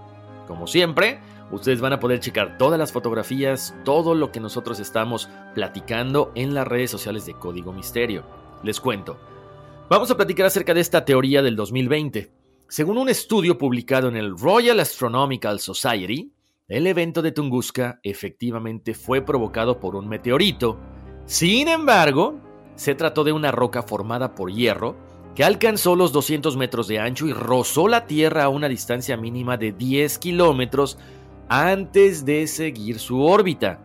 Como 0.47 0.67
siempre, 0.67 1.19
ustedes 1.51 1.81
van 1.81 1.93
a 1.93 1.99
poder 1.99 2.19
checar 2.19 2.57
todas 2.57 2.79
las 2.79 2.91
fotografías, 2.91 3.75
todo 3.85 4.15
lo 4.15 4.31
que 4.31 4.39
nosotros 4.39 4.79
estamos 4.79 5.29
platicando 5.53 6.31
en 6.35 6.53
las 6.53 6.67
redes 6.67 6.91
sociales 6.91 7.25
de 7.25 7.33
Código 7.33 7.73
Misterio. 7.73 8.23
Les 8.63 8.79
cuento. 8.79 9.17
Vamos 9.89 10.09
a 10.11 10.15
platicar 10.17 10.45
acerca 10.45 10.73
de 10.73 10.81
esta 10.81 11.03
teoría 11.03 11.41
del 11.41 11.55
2020. 11.55 12.31
Según 12.67 12.97
un 12.97 13.09
estudio 13.09 13.57
publicado 13.57 14.07
en 14.07 14.15
el 14.15 14.37
Royal 14.37 14.79
Astronomical 14.79 15.59
Society, 15.59 16.31
el 16.67 16.87
evento 16.87 17.21
de 17.21 17.33
Tunguska 17.33 17.99
efectivamente 18.01 18.93
fue 18.93 19.21
provocado 19.21 19.79
por 19.79 19.95
un 19.97 20.07
meteorito. 20.07 20.79
Sin 21.25 21.67
embargo, 21.67 22.39
se 22.75 22.95
trató 22.95 23.25
de 23.25 23.33
una 23.33 23.51
roca 23.51 23.83
formada 23.83 24.33
por 24.35 24.53
hierro 24.53 24.95
que 25.35 25.43
alcanzó 25.43 25.95
los 25.95 26.11
200 26.11 26.57
metros 26.57 26.87
de 26.87 26.99
ancho 26.99 27.27
y 27.27 27.33
rozó 27.33 27.87
la 27.87 28.05
Tierra 28.05 28.43
a 28.43 28.49
una 28.49 28.67
distancia 28.67 29.15
mínima 29.17 29.57
de 29.57 29.71
10 29.71 30.17
kilómetros 30.19 30.97
antes 31.47 32.25
de 32.25 32.47
seguir 32.47 32.99
su 32.99 33.23
órbita, 33.23 33.79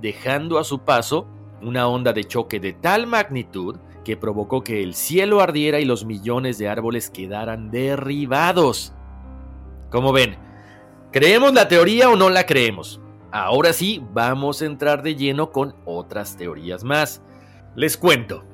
dejando 0.00 0.58
a 0.58 0.64
su 0.64 0.80
paso 0.80 1.26
una 1.62 1.86
onda 1.86 2.12
de 2.12 2.24
choque 2.24 2.60
de 2.60 2.72
tal 2.72 3.06
magnitud 3.06 3.76
que 4.04 4.16
provocó 4.16 4.64
que 4.64 4.82
el 4.82 4.94
cielo 4.94 5.40
ardiera 5.40 5.80
y 5.80 5.84
los 5.84 6.04
millones 6.04 6.58
de 6.58 6.68
árboles 6.68 7.10
quedaran 7.10 7.70
derribados. 7.70 8.94
Como 9.90 10.12
ven, 10.12 10.36
¿creemos 11.12 11.52
la 11.52 11.68
teoría 11.68 12.08
o 12.08 12.16
no 12.16 12.30
la 12.30 12.46
creemos? 12.46 13.00
Ahora 13.32 13.72
sí, 13.72 14.02
vamos 14.12 14.62
a 14.62 14.66
entrar 14.66 15.02
de 15.02 15.14
lleno 15.14 15.52
con 15.52 15.74
otras 15.84 16.36
teorías 16.36 16.82
más. 16.82 17.22
Les 17.76 17.96
cuento. 17.96 18.44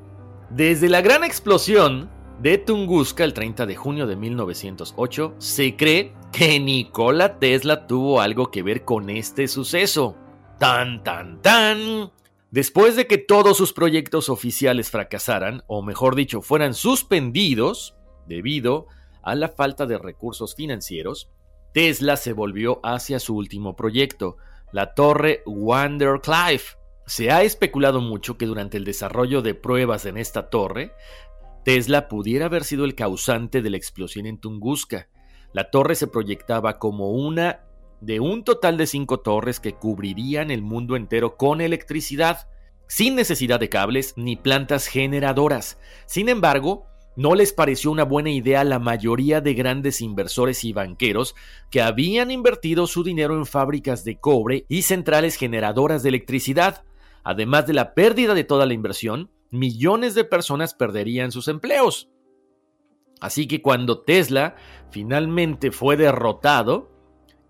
Desde 0.50 0.88
la 0.88 1.00
gran 1.00 1.24
explosión 1.24 2.10
de 2.40 2.58
Tunguska 2.58 3.24
el 3.24 3.32
30 3.32 3.66
de 3.66 3.76
junio 3.76 4.06
de 4.06 4.16
1908, 4.16 5.34
se 5.38 5.76
cree 5.76 6.12
que 6.32 6.60
Nikola 6.60 7.38
Tesla 7.38 7.86
tuvo 7.86 8.20
algo 8.20 8.50
que 8.50 8.62
ver 8.62 8.84
con 8.84 9.08
este 9.10 9.48
suceso. 9.48 10.16
Tan, 10.58 11.02
tan, 11.02 11.40
tan. 11.40 12.10
Después 12.50 12.96
de 12.96 13.06
que 13.06 13.18
todos 13.18 13.56
sus 13.56 13.72
proyectos 13.72 14.28
oficiales 14.28 14.90
fracasaran, 14.90 15.62
o 15.66 15.82
mejor 15.82 16.14
dicho, 16.14 16.42
fueran 16.42 16.74
suspendidos 16.74 17.96
debido 18.26 18.86
a 19.22 19.34
la 19.34 19.48
falta 19.48 19.86
de 19.86 19.98
recursos 19.98 20.54
financieros, 20.54 21.30
Tesla 21.72 22.16
se 22.16 22.32
volvió 22.32 22.80
hacia 22.82 23.18
su 23.18 23.36
último 23.36 23.76
proyecto, 23.76 24.36
la 24.72 24.94
torre 24.94 25.42
Clive. 25.44 26.62
Se 27.06 27.30
ha 27.30 27.42
especulado 27.42 28.00
mucho 28.00 28.36
que 28.36 28.46
durante 28.46 28.76
el 28.76 28.84
desarrollo 28.84 29.42
de 29.42 29.54
pruebas 29.54 30.06
en 30.06 30.16
esta 30.16 30.48
torre, 30.48 30.92
Tesla 31.66 32.06
pudiera 32.06 32.46
haber 32.46 32.62
sido 32.62 32.84
el 32.84 32.94
causante 32.94 33.60
de 33.60 33.70
la 33.70 33.76
explosión 33.76 34.26
en 34.26 34.38
Tunguska. 34.38 35.08
La 35.52 35.68
torre 35.68 35.96
se 35.96 36.06
proyectaba 36.06 36.78
como 36.78 37.10
una 37.10 37.64
de 38.00 38.20
un 38.20 38.44
total 38.44 38.76
de 38.76 38.86
cinco 38.86 39.18
torres 39.18 39.58
que 39.58 39.72
cubrirían 39.72 40.52
el 40.52 40.62
mundo 40.62 40.94
entero 40.94 41.36
con 41.36 41.60
electricidad, 41.60 42.48
sin 42.86 43.16
necesidad 43.16 43.58
de 43.58 43.68
cables 43.68 44.14
ni 44.16 44.36
plantas 44.36 44.86
generadoras. 44.86 45.80
Sin 46.06 46.28
embargo, 46.28 46.86
no 47.16 47.34
les 47.34 47.52
pareció 47.52 47.90
una 47.90 48.04
buena 48.04 48.30
idea 48.30 48.60
a 48.60 48.64
la 48.64 48.78
mayoría 48.78 49.40
de 49.40 49.54
grandes 49.54 50.00
inversores 50.00 50.62
y 50.62 50.72
banqueros 50.72 51.34
que 51.72 51.82
habían 51.82 52.30
invertido 52.30 52.86
su 52.86 53.02
dinero 53.02 53.34
en 53.34 53.44
fábricas 53.44 54.04
de 54.04 54.20
cobre 54.20 54.66
y 54.68 54.82
centrales 54.82 55.34
generadoras 55.34 56.04
de 56.04 56.10
electricidad. 56.10 56.84
Además 57.24 57.66
de 57.66 57.72
la 57.72 57.92
pérdida 57.92 58.34
de 58.34 58.44
toda 58.44 58.66
la 58.66 58.74
inversión, 58.74 59.32
millones 59.50 60.14
de 60.14 60.24
personas 60.24 60.74
perderían 60.74 61.32
sus 61.32 61.48
empleos. 61.48 62.10
Así 63.20 63.46
que 63.46 63.62
cuando 63.62 64.00
Tesla 64.00 64.56
finalmente 64.90 65.70
fue 65.70 65.96
derrotado, 65.96 66.90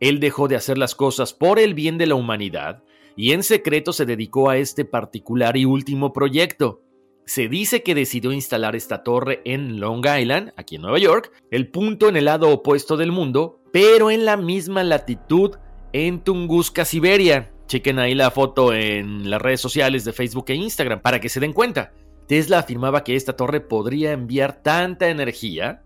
él 0.01 0.21
dejó 0.21 0.49
de 0.49 0.57
hacer 0.57 0.79
las 0.79 0.95
cosas 0.95 1.33
por 1.33 1.59
el 1.59 1.75
bien 1.75 1.99
de 1.99 2.07
la 2.07 2.15
humanidad 2.15 2.83
y 3.17 3.33
en 3.33 3.43
secreto 3.43 3.93
se 3.93 4.07
dedicó 4.07 4.51
a 4.51 4.59
este 4.59 4.85
particular 4.85 5.57
y 5.57 5.65
último 5.65 6.13
proyecto. 6.13 6.83
Se 7.25 7.49
dice 7.49 7.83
que 7.83 7.95
decidió 7.95 8.31
instalar 8.31 8.77
esta 8.77 9.03
torre 9.03 9.41
en 9.45 9.81
Long 9.81 10.05
Island, 10.07 10.53
aquí 10.57 10.77
en 10.77 10.83
Nueva 10.83 10.99
York, 10.99 11.33
el 11.51 11.69
punto 11.69 12.09
en 12.09 12.17
el 12.17 12.27
lado 12.27 12.51
opuesto 12.51 12.97
del 12.97 13.11
mundo, 13.11 13.61
pero 13.73 14.11
en 14.13 14.25
la 14.25 14.37
misma 14.37 14.85
latitud 14.85 15.57
en 15.93 16.23
Tunguska, 16.23 16.85
Siberia. 16.85 17.53
Chequen 17.67 17.99
ahí 17.99 18.15
la 18.15 18.31
foto 18.31 18.73
en 18.73 19.29
las 19.29 19.43
redes 19.43 19.61
sociales 19.61 20.05
de 20.05 20.13
Facebook 20.13 20.45
e 20.49 20.55
Instagram 20.55 21.01
para 21.01 21.21
que 21.21 21.29
se 21.29 21.41
den 21.41 21.53
cuenta. 21.53 21.93
Tesla 22.29 22.59
afirmaba 22.59 23.05
que 23.05 23.17
esta 23.17 23.35
torre 23.35 23.61
podría 23.61 24.13
enviar 24.13 24.63
tanta 24.63 25.09
energía 25.09 25.83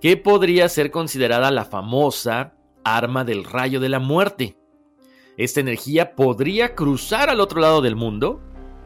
que 0.00 0.16
podría 0.16 0.68
ser 0.68 0.90
considerada 0.90 1.50
la 1.50 1.64
famosa 1.64 2.54
arma 2.84 3.24
del 3.24 3.44
rayo 3.44 3.80
de 3.80 3.88
la 3.90 3.98
muerte. 3.98 4.56
esta 5.36 5.60
energía 5.60 6.14
podría 6.16 6.74
cruzar 6.74 7.30
al 7.30 7.40
otro 7.40 7.60
lado 7.60 7.80
del 7.80 7.96
mundo. 7.96 8.40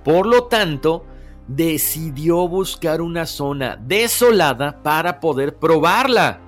Por 0.04 0.26
lo 0.26 0.44
tanto, 0.44 1.04
decidió 1.48 2.46
buscar 2.46 3.00
una 3.00 3.26
zona 3.26 3.76
desolada 3.76 4.82
para 4.82 5.18
poder 5.18 5.56
probarla. 5.56 6.40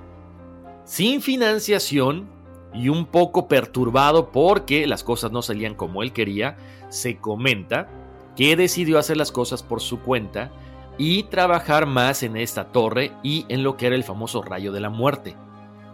Sin 0.84 1.22
financiación 1.22 2.28
y 2.75 2.88
un 2.88 3.06
poco 3.06 3.49
perturbado 3.49 4.30
porque 4.30 4.87
las 4.87 5.04
cosas 5.04 5.32
no 5.32 5.42
salían 5.42 5.75
como 5.75 6.02
él 6.02 6.12
quería, 6.12 6.56
se 6.88 7.18
comenta 7.18 7.88
que 8.37 8.56
decidió 8.56 8.99
hacer 8.99 9.16
las 9.16 9.32
cosas 9.32 9.62
por 9.62 9.80
su 9.80 10.00
cuenta 10.00 10.52
y 10.99 11.25
trabajar 11.25 11.87
más 11.87 12.23
en 12.23 12.37
esta 12.37 12.73
torre 12.73 13.12
y 13.23 13.46
en 13.49 13.62
lo 13.62 13.76
que 13.76 13.87
era 13.87 13.96
el 13.96 14.04
famoso 14.04 14.42
rayo 14.42 14.73
de 14.73 14.80
la 14.80 14.90
muerte, 14.90 15.37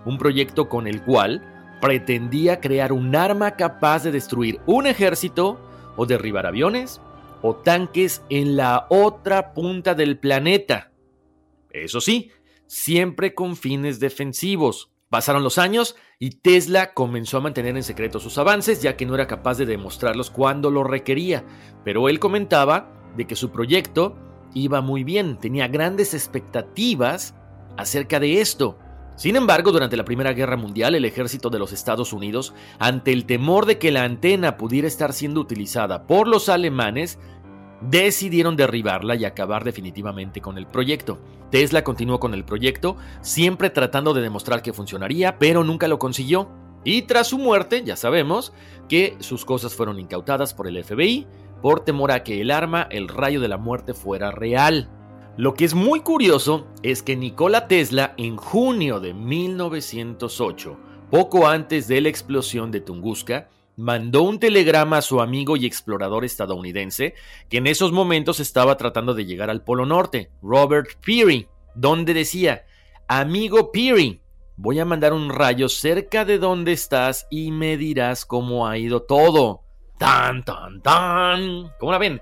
un 0.04 0.18
proyecto 0.18 0.68
con 0.68 0.86
el 0.86 1.02
cual 1.02 1.48
pretendía 1.80 2.60
crear 2.60 2.92
un 2.92 3.16
arma 3.16 3.56
capaz 3.56 4.04
de 4.04 4.12
destruir 4.12 4.60
un 4.66 4.86
ejército 4.86 5.60
o 5.96 6.06
derribar 6.06 6.46
aviones 6.46 7.00
o 7.42 7.56
tanques 7.56 8.22
en 8.28 8.56
la 8.56 8.86
otra 8.88 9.52
punta 9.52 9.94
del 9.94 10.18
planeta. 10.18 10.92
Eso 11.70 12.00
sí, 12.00 12.30
siempre 12.68 13.34
con 13.34 13.56
fines 13.56 13.98
defensivos. 13.98 14.91
Pasaron 15.12 15.42
los 15.42 15.58
años 15.58 15.94
y 16.18 16.30
Tesla 16.30 16.94
comenzó 16.94 17.36
a 17.36 17.42
mantener 17.42 17.76
en 17.76 17.82
secreto 17.82 18.18
sus 18.18 18.38
avances 18.38 18.80
ya 18.80 18.96
que 18.96 19.04
no 19.04 19.14
era 19.14 19.26
capaz 19.26 19.58
de 19.58 19.66
demostrarlos 19.66 20.30
cuando 20.30 20.70
lo 20.70 20.84
requería, 20.84 21.44
pero 21.84 22.08
él 22.08 22.18
comentaba 22.18 22.90
de 23.14 23.26
que 23.26 23.36
su 23.36 23.50
proyecto 23.50 24.16
iba 24.54 24.80
muy 24.80 25.04
bien, 25.04 25.36
tenía 25.38 25.68
grandes 25.68 26.14
expectativas 26.14 27.34
acerca 27.76 28.20
de 28.20 28.40
esto. 28.40 28.78
Sin 29.14 29.36
embargo, 29.36 29.70
durante 29.70 29.98
la 29.98 30.06
Primera 30.06 30.32
Guerra 30.32 30.56
Mundial, 30.56 30.94
el 30.94 31.04
ejército 31.04 31.50
de 31.50 31.58
los 31.58 31.74
Estados 31.74 32.14
Unidos, 32.14 32.54
ante 32.78 33.12
el 33.12 33.26
temor 33.26 33.66
de 33.66 33.76
que 33.76 33.92
la 33.92 34.04
antena 34.04 34.56
pudiera 34.56 34.88
estar 34.88 35.12
siendo 35.12 35.42
utilizada 35.42 36.06
por 36.06 36.26
los 36.26 36.48
alemanes, 36.48 37.18
decidieron 37.88 38.56
derribarla 38.56 39.14
y 39.16 39.24
acabar 39.24 39.64
definitivamente 39.64 40.40
con 40.40 40.58
el 40.58 40.66
proyecto. 40.66 41.18
Tesla 41.50 41.84
continuó 41.84 42.20
con 42.20 42.34
el 42.34 42.44
proyecto, 42.44 42.96
siempre 43.20 43.70
tratando 43.70 44.14
de 44.14 44.22
demostrar 44.22 44.62
que 44.62 44.72
funcionaría, 44.72 45.38
pero 45.38 45.64
nunca 45.64 45.88
lo 45.88 45.98
consiguió. 45.98 46.48
Y 46.84 47.02
tras 47.02 47.28
su 47.28 47.38
muerte, 47.38 47.82
ya 47.84 47.96
sabemos 47.96 48.52
que 48.88 49.16
sus 49.20 49.44
cosas 49.44 49.74
fueron 49.74 50.00
incautadas 50.00 50.54
por 50.54 50.66
el 50.66 50.82
FBI 50.82 51.26
por 51.62 51.84
temor 51.84 52.10
a 52.10 52.24
que 52.24 52.40
el 52.40 52.50
arma, 52.50 52.88
el 52.90 53.08
rayo 53.08 53.40
de 53.40 53.48
la 53.48 53.56
muerte, 53.56 53.94
fuera 53.94 54.32
real. 54.32 54.90
Lo 55.36 55.54
que 55.54 55.64
es 55.64 55.74
muy 55.74 56.00
curioso 56.00 56.66
es 56.82 57.02
que 57.02 57.16
Nikola 57.16 57.68
Tesla 57.68 58.12
en 58.18 58.36
junio 58.36 59.00
de 59.00 59.14
1908, 59.14 60.76
poco 61.10 61.46
antes 61.46 61.88
de 61.88 62.00
la 62.02 62.08
explosión 62.08 62.70
de 62.70 62.80
Tunguska, 62.80 63.48
mandó 63.76 64.22
un 64.22 64.38
telegrama 64.38 64.98
a 64.98 65.02
su 65.02 65.20
amigo 65.20 65.56
y 65.56 65.66
explorador 65.66 66.24
estadounidense 66.24 67.14
que 67.48 67.58
en 67.58 67.66
esos 67.66 67.92
momentos 67.92 68.40
estaba 68.40 68.76
tratando 68.76 69.14
de 69.14 69.24
llegar 69.24 69.50
al 69.50 69.64
Polo 69.64 69.86
Norte, 69.86 70.30
Robert 70.42 70.90
Peary, 71.04 71.48
donde 71.74 72.14
decía, 72.14 72.64
amigo 73.08 73.72
Peary, 73.72 74.20
voy 74.56 74.78
a 74.78 74.84
mandar 74.84 75.12
un 75.12 75.30
rayo 75.30 75.68
cerca 75.68 76.24
de 76.24 76.38
donde 76.38 76.72
estás 76.72 77.26
y 77.30 77.50
me 77.50 77.76
dirás 77.76 78.24
cómo 78.24 78.66
ha 78.66 78.78
ido 78.78 79.02
todo. 79.02 79.62
Tan, 79.98 80.44
tan, 80.44 80.82
tan. 80.82 81.72
¿Cómo 81.78 81.92
la 81.92 81.98
ven? 81.98 82.20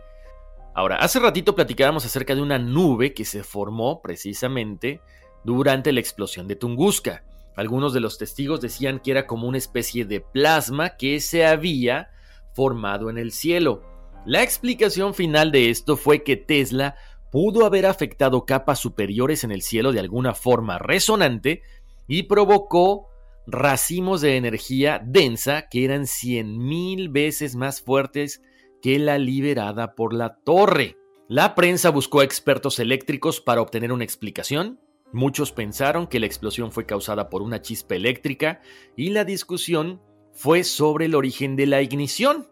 Ahora, 0.75 0.97
hace 0.97 1.19
ratito 1.19 1.55
platicábamos 1.55 2.05
acerca 2.05 2.35
de 2.35 2.43
una 2.43 2.59
nube 2.59 3.13
que 3.13 3.25
se 3.25 3.43
formó 3.43 4.01
precisamente 4.01 5.01
durante 5.45 5.93
la 5.93 6.01
explosión 6.01 6.47
de 6.47 6.57
Tunguska. 6.57 7.25
Algunos 7.61 7.93
de 7.93 8.01
los 8.01 8.17
testigos 8.17 8.63
decían 8.63 9.01
que 9.01 9.11
era 9.11 9.27
como 9.27 9.47
una 9.47 9.59
especie 9.59 10.07
de 10.07 10.23
plasma 10.23 10.97
que 10.97 11.21
se 11.21 11.45
había 11.45 12.09
formado 12.55 13.11
en 13.11 13.19
el 13.19 13.33
cielo. 13.33 13.83
La 14.25 14.43
explicación 14.43 15.13
final 15.13 15.53
de 15.53 15.69
esto 15.69 15.99
fue 15.99 16.23
que 16.23 16.39
Tesla 16.39 16.97
pudo 17.31 17.67
haber 17.67 17.85
afectado 17.85 18.47
capas 18.47 18.79
superiores 18.79 19.45
en 19.45 19.51
el 19.53 19.61
cielo 19.61 19.93
de 19.93 20.01
alguna 20.01 20.33
forma 20.33 20.79
resonante 20.79 21.61
y 22.09 22.23
provocó 22.23 23.11
racimos 23.47 24.23
de 24.23 24.39
energía 24.39 24.99
densa 25.05 25.69
que 25.69 25.85
eran 25.85 26.05
100.000 26.05 27.13
veces 27.13 27.57
más 27.57 27.83
fuertes 27.83 28.41
que 28.81 28.99
la 28.99 29.19
liberada 29.19 29.95
por 29.95 30.15
la 30.15 30.39
torre. 30.47 30.97
La 31.29 31.55
prensa 31.55 31.91
buscó 31.91 32.23
expertos 32.23 32.79
eléctricos 32.79 33.43
para 33.43 33.61
obtener 33.61 33.93
una 33.93 34.05
explicación. 34.05 34.81
Muchos 35.13 35.51
pensaron 35.51 36.07
que 36.07 36.21
la 36.21 36.27
explosión 36.27 36.71
fue 36.71 36.87
causada 36.87 37.31
por 37.31 37.43
una 37.43 37.61
chispa 37.61 37.97
eléctrica 37.97 38.61
y 38.97 39.11
la 39.11 39.25
discusión 39.25 40.01
fue 40.33 40.63
sobre 40.63 41.07
el 41.07 41.15
origen 41.15 41.57
de 41.57 41.67
la 41.67 41.83
ignición. 41.83 42.49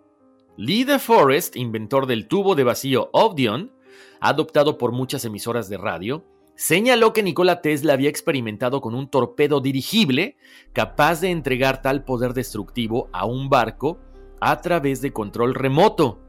Lee 0.56 0.82
de 0.82 0.98
Forest, 0.98 1.56
inventor 1.56 2.06
del 2.06 2.26
tubo 2.26 2.56
de 2.56 2.64
vacío 2.64 3.10
Obdion, 3.12 3.72
adoptado 4.20 4.76
por 4.76 4.90
muchas 4.90 5.24
emisoras 5.24 5.68
de 5.68 5.76
radio, 5.76 6.24
señaló 6.56 7.12
que 7.12 7.22
Nikola 7.22 7.62
Tesla 7.62 7.92
había 7.92 8.10
experimentado 8.10 8.80
con 8.80 8.96
un 8.96 9.08
torpedo 9.08 9.60
dirigible 9.60 10.36
capaz 10.72 11.20
de 11.20 11.30
entregar 11.30 11.80
tal 11.80 12.04
poder 12.04 12.34
destructivo 12.34 13.08
a 13.12 13.24
un 13.24 13.48
barco 13.48 14.00
a 14.40 14.60
través 14.60 15.00
de 15.00 15.12
control 15.12 15.54
remoto. 15.54 16.20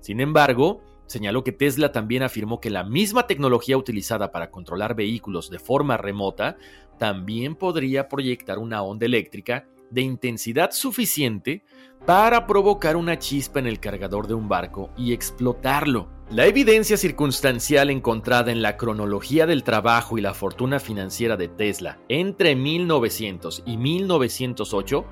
Sin 0.00 0.20
embargo, 0.20 0.82
señaló 1.08 1.42
que 1.42 1.52
Tesla 1.52 1.90
también 1.90 2.22
afirmó 2.22 2.60
que 2.60 2.70
la 2.70 2.84
misma 2.84 3.26
tecnología 3.26 3.76
utilizada 3.76 4.30
para 4.30 4.50
controlar 4.50 4.94
vehículos 4.94 5.50
de 5.50 5.58
forma 5.58 5.96
remota 5.96 6.56
también 6.98 7.56
podría 7.56 8.08
proyectar 8.08 8.58
una 8.58 8.82
onda 8.82 9.06
eléctrica 9.06 9.66
de 9.90 10.02
intensidad 10.02 10.70
suficiente 10.70 11.64
para 12.06 12.46
provocar 12.46 12.96
una 12.96 13.18
chispa 13.18 13.58
en 13.58 13.66
el 13.66 13.80
cargador 13.80 14.26
de 14.26 14.34
un 14.34 14.48
barco 14.48 14.90
y 14.96 15.12
explotarlo. 15.12 16.08
La 16.30 16.46
evidencia 16.46 16.96
circunstancial 16.96 17.88
encontrada 17.88 18.52
en 18.52 18.60
la 18.60 18.76
cronología 18.76 19.46
del 19.46 19.64
trabajo 19.64 20.18
y 20.18 20.20
la 20.20 20.34
fortuna 20.34 20.78
financiera 20.78 21.36
de 21.36 21.48
Tesla 21.48 21.98
entre 22.08 22.54
1900 22.54 23.62
y 23.64 23.76
1908 23.78 25.04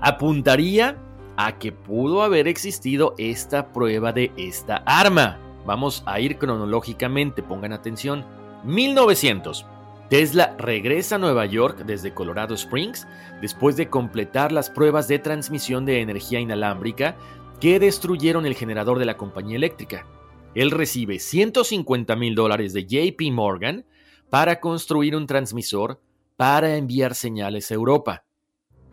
apuntaría 0.00 0.98
a 1.36 1.58
que 1.58 1.72
pudo 1.72 2.22
haber 2.22 2.48
existido 2.48 3.14
esta 3.18 3.72
prueba 3.72 4.12
de 4.12 4.32
esta 4.36 4.82
arma. 4.86 5.43
Vamos 5.64 6.02
a 6.06 6.20
ir 6.20 6.38
cronológicamente, 6.38 7.42
pongan 7.42 7.72
atención. 7.72 8.24
1900. 8.64 9.66
Tesla 10.10 10.54
regresa 10.58 11.14
a 11.14 11.18
Nueva 11.18 11.46
York 11.46 11.84
desde 11.86 12.12
Colorado 12.12 12.54
Springs 12.54 13.06
después 13.40 13.76
de 13.76 13.88
completar 13.88 14.52
las 14.52 14.68
pruebas 14.68 15.08
de 15.08 15.18
transmisión 15.18 15.86
de 15.86 16.00
energía 16.00 16.40
inalámbrica 16.40 17.16
que 17.60 17.80
destruyeron 17.80 18.44
el 18.44 18.54
generador 18.54 18.98
de 18.98 19.06
la 19.06 19.16
compañía 19.16 19.56
eléctrica. 19.56 20.06
Él 20.54 20.70
recibe 20.70 21.18
150 21.18 22.14
mil 22.16 22.34
dólares 22.34 22.72
de 22.72 22.84
JP 22.86 23.32
Morgan 23.32 23.86
para 24.30 24.60
construir 24.60 25.16
un 25.16 25.26
transmisor 25.26 26.00
para 26.36 26.76
enviar 26.76 27.14
señales 27.14 27.70
a 27.70 27.74
Europa. 27.74 28.24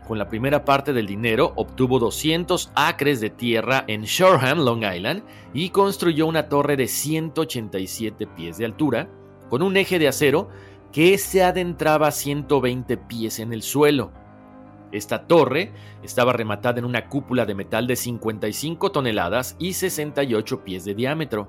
Con 0.08 0.18
la 0.18 0.28
primera 0.28 0.66
parte 0.66 0.94
del 0.94 1.06
dinero 1.06 1.54
obtuvo 1.56 2.00
200 2.00 2.72
acres 2.76 3.22
de 3.22 3.30
tierra 3.30 3.84
en 3.88 4.04
Shoreham, 4.04 4.60
Long 4.60 4.84
Island, 4.84 5.24
y 5.54 5.70
construyó 5.70 6.28
una 6.28 6.50
torre 6.50 6.76
de 6.76 6.88
187 6.88 8.28
pies 8.28 8.58
de 8.58 8.66
altura, 8.66 9.08
con 9.50 9.62
un 9.62 9.78
eje 9.78 10.00
de 10.00 10.08
acero 10.08 10.50
que 10.92 11.18
se 11.18 11.44
adentraba 11.44 12.08
a 12.08 12.12
120 12.12 12.98
pies 12.98 13.40
en 13.40 13.54
el 13.54 13.62
suelo. 13.62 14.12
Esta 14.92 15.26
torre 15.26 15.72
estaba 16.04 16.34
rematada 16.34 16.80
en 16.80 16.86
una 16.86 17.08
cúpula 17.08 17.46
de 17.46 17.56
metal 17.56 17.88
de 17.88 17.96
55 17.96 18.92
toneladas 18.92 19.56
y 19.58 19.74
68 19.74 20.64
pies 20.64 20.84
de 20.84 20.96
diámetro. 20.96 21.48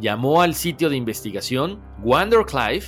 Llamó 0.00 0.40
al 0.40 0.54
sitio 0.54 0.88
de 0.88 0.96
investigación 0.96 1.80
Clive 2.02 2.86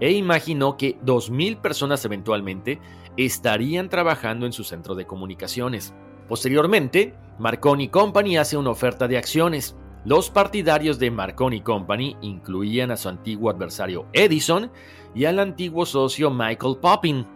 e 0.00 0.12
imaginó 0.12 0.76
que 0.76 0.98
2.000 1.00 1.60
personas 1.60 2.04
eventualmente 2.04 2.78
estarían 3.16 3.88
trabajando 3.88 4.46
en 4.46 4.52
su 4.52 4.64
centro 4.64 4.94
de 4.94 5.06
comunicaciones. 5.06 5.94
Posteriormente, 6.28 7.14
Marconi 7.38 7.88
Company 7.88 8.36
hace 8.36 8.56
una 8.56 8.70
oferta 8.70 9.08
de 9.08 9.18
acciones. 9.18 9.76
Los 10.04 10.30
partidarios 10.30 10.98
de 10.98 11.10
Marconi 11.10 11.60
Company 11.60 12.16
incluían 12.20 12.90
a 12.90 12.96
su 12.96 13.08
antiguo 13.08 13.50
adversario 13.50 14.06
Edison 14.12 14.70
y 15.14 15.24
al 15.24 15.38
antiguo 15.38 15.86
socio 15.86 16.30
Michael 16.30 16.76
Poppin. 16.80 17.26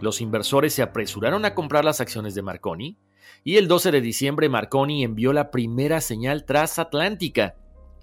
Los 0.00 0.20
inversores 0.20 0.74
se 0.74 0.82
apresuraron 0.82 1.44
a 1.44 1.54
comprar 1.54 1.84
las 1.84 2.00
acciones 2.00 2.34
de 2.34 2.42
Marconi 2.42 2.98
y 3.44 3.56
el 3.56 3.68
12 3.68 3.90
de 3.90 4.00
diciembre 4.00 4.48
Marconi 4.48 5.04
envió 5.04 5.32
la 5.32 5.50
primera 5.50 6.00
señal 6.00 6.44
transatlántica, 6.44 7.54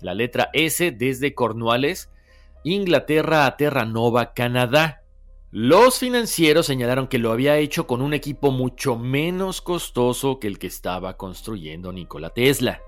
la 0.02 0.14
letra 0.14 0.50
S 0.54 0.92
desde 0.92 1.34
Cornualles, 1.34 2.10
Inglaterra 2.64 3.46
a 3.46 3.58
Terranova, 3.58 4.34
Canadá. 4.34 5.04
Los 5.60 5.98
financieros 5.98 6.68
señalaron 6.68 7.08
que 7.08 7.18
lo 7.18 7.32
había 7.32 7.58
hecho 7.58 7.88
con 7.88 8.04
un 8.04 8.14
equipo 8.14 8.52
mucho 8.52 8.96
menos 8.96 9.60
costoso 9.60 10.38
que 10.38 10.46
el 10.46 10.60
que 10.60 10.68
estaba 10.68 11.18
construyendo 11.18 11.92
Nikola 11.92 12.30
Tesla. 12.30 12.80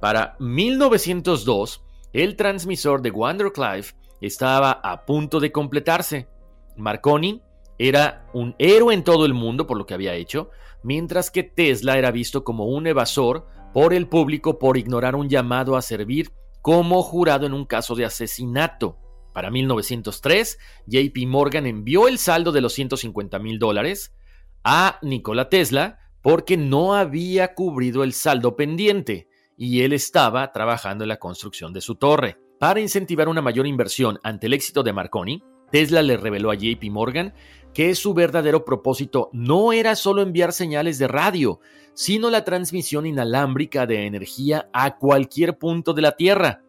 Para 0.00 0.36
1902, 0.38 1.82
el 2.12 2.36
transmisor 2.36 3.02
de 3.02 3.10
Clive 3.10 3.86
estaba 4.20 4.70
a 4.70 5.04
punto 5.04 5.40
de 5.40 5.50
completarse. 5.50 6.28
Marconi 6.76 7.42
era 7.76 8.24
un 8.34 8.54
héroe 8.60 8.94
en 8.94 9.02
todo 9.02 9.26
el 9.26 9.34
mundo 9.34 9.66
por 9.66 9.76
lo 9.76 9.84
que 9.84 9.94
había 9.94 10.14
hecho, 10.14 10.50
mientras 10.84 11.32
que 11.32 11.42
Tesla 11.42 11.98
era 11.98 12.12
visto 12.12 12.44
como 12.44 12.66
un 12.66 12.86
evasor 12.86 13.48
por 13.74 13.94
el 13.94 14.06
público 14.06 14.60
por 14.60 14.76
ignorar 14.76 15.16
un 15.16 15.28
llamado 15.28 15.76
a 15.76 15.82
servir 15.82 16.30
como 16.62 17.02
jurado 17.02 17.46
en 17.46 17.52
un 17.52 17.64
caso 17.64 17.96
de 17.96 18.04
asesinato. 18.04 18.99
Para 19.32 19.50
1903, 19.50 20.58
JP 20.86 21.26
Morgan 21.26 21.66
envió 21.66 22.08
el 22.08 22.18
saldo 22.18 22.52
de 22.52 22.60
los 22.60 22.72
150 22.72 23.38
mil 23.38 23.58
dólares 23.58 24.14
a 24.64 24.98
Nikola 25.02 25.48
Tesla 25.48 25.98
porque 26.22 26.56
no 26.56 26.94
había 26.94 27.54
cubrido 27.54 28.04
el 28.04 28.12
saldo 28.12 28.56
pendiente 28.56 29.28
y 29.56 29.82
él 29.82 29.92
estaba 29.92 30.52
trabajando 30.52 31.04
en 31.04 31.08
la 31.08 31.18
construcción 31.18 31.72
de 31.72 31.80
su 31.80 31.94
torre. 31.94 32.38
Para 32.58 32.80
incentivar 32.80 33.28
una 33.28 33.42
mayor 33.42 33.66
inversión 33.66 34.18
ante 34.22 34.46
el 34.46 34.52
éxito 34.52 34.82
de 34.82 34.92
Marconi, 34.92 35.42
Tesla 35.70 36.02
le 36.02 36.16
reveló 36.16 36.50
a 36.50 36.54
JP 36.54 36.82
Morgan 36.90 37.32
que 37.72 37.94
su 37.94 38.12
verdadero 38.12 38.64
propósito 38.64 39.30
no 39.32 39.72
era 39.72 39.94
solo 39.96 40.22
enviar 40.22 40.52
señales 40.52 40.98
de 40.98 41.08
radio, 41.08 41.60
sino 41.94 42.30
la 42.30 42.44
transmisión 42.44 43.06
inalámbrica 43.06 43.86
de 43.86 44.06
energía 44.06 44.68
a 44.72 44.96
cualquier 44.96 45.58
punto 45.58 45.94
de 45.94 46.02
la 46.02 46.12
Tierra. 46.12 46.62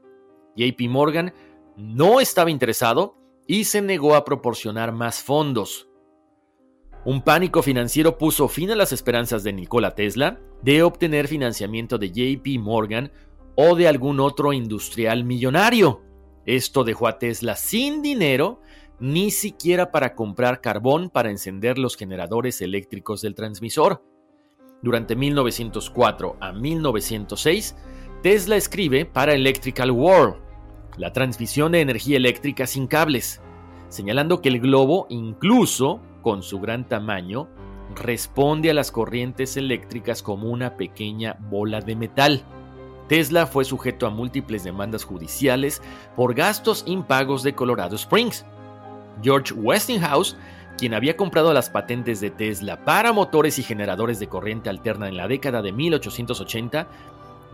JP 0.56 0.82
Morgan 0.89 1.34
no 1.82 2.20
estaba 2.20 2.52
interesado 2.52 3.17
y 3.48 3.65
se 3.65 3.82
negó 3.82 4.15
a 4.15 4.24
proporcionar 4.24 4.91
más 4.91 5.22
fondos. 5.22 5.88
Un 7.04 7.24
pánico 7.24 7.63
financiero 7.63 8.17
puso 8.17 8.48
fin 8.48 8.70
a 8.70 8.76
las 8.76 8.94
esperanzas 8.94 9.44
de 9.44 9.54
Nikola 9.54 9.96
Tesla 9.96 10.39
de 10.62 10.84
obtener 10.84 11.28
financiamiento 11.28 11.98
de 11.98 12.12
JP 12.12 12.60
Morgan 12.60 13.12
o 13.56 13.76
de 13.76 13.88
algún 13.88 14.20
otro 14.20 14.54
industrial 14.54 15.24
millonario. 15.24 16.04
Esto 16.46 16.84
dejó 16.84 17.08
a 17.08 17.17
Tesla 17.17 17.56
sin 17.56 18.04
dinero 18.04 18.62
ni 19.00 19.32
siquiera 19.32 19.91
para 19.91 20.13
comprar 20.13 20.62
carbón 20.62 21.10
para 21.10 21.32
encender 21.32 21.80
los 21.80 21.98
generadores 21.98 22.62
eléctricos 22.62 23.22
del 23.24 23.34
transmisor. 23.34 24.04
Durante 24.84 25.15
1904 25.15 26.38
a 26.39 26.52
1906, 26.52 27.76
Tesla 28.22 28.56
escribe 28.56 29.06
para 29.06 29.34
Electrical 29.34 29.89
World, 29.89 30.51
la 30.97 31.13
transmisión 31.13 31.71
de 31.71 31.82
energía 31.82 32.17
eléctrica 32.17 32.67
sin 32.67 32.88
cables, 32.88 33.41
señalando 33.89 34.41
que 34.41 34.49
el 34.49 34.60
globo, 34.60 35.08
incluso 35.10 36.01
con 36.21 36.43
su 36.43 36.60
gran 36.60 36.88
tamaño, 36.88 37.47
responde 37.95 38.69
a 38.69 38.73
las 38.73 38.91
corrientes 38.91 39.58
eléctricas 39.58 40.23
como 40.23 40.49
una 40.49 40.77
pequeña 40.77 41.38
bola 41.49 41.82
de 41.82 41.95
metal. 41.95 42.43
Tesla 43.08 43.45
fue 43.45 43.65
sujeto 43.65 44.08
a 44.08 44.10
múltiples 44.10 44.63
demandas 44.63 45.04
judiciales 45.04 45.82
por 46.15 46.34
gastos 46.34 46.84
impagos 46.88 47.43
de 47.43 47.54
Colorado 47.54 47.95
Springs, 47.95 48.45
George 49.21 49.54
Westinghouse, 49.54 50.38
quien 50.77 50.93
había 50.93 51.17
comprado 51.17 51.54
las 51.54 51.69
patentes 51.69 52.21
de 52.21 52.32
Tesla 52.32 52.84
para 52.86 53.12
motores 53.12 53.60
y 53.60 53.63
generadores 53.63 54.19
de 54.19 54.27
corriente 54.27 54.69
alterna 54.69 55.10
en 55.10 55.17
la 55.17 55.27
década 55.27 55.62
de 55.62 55.71
1880, 55.73 56.88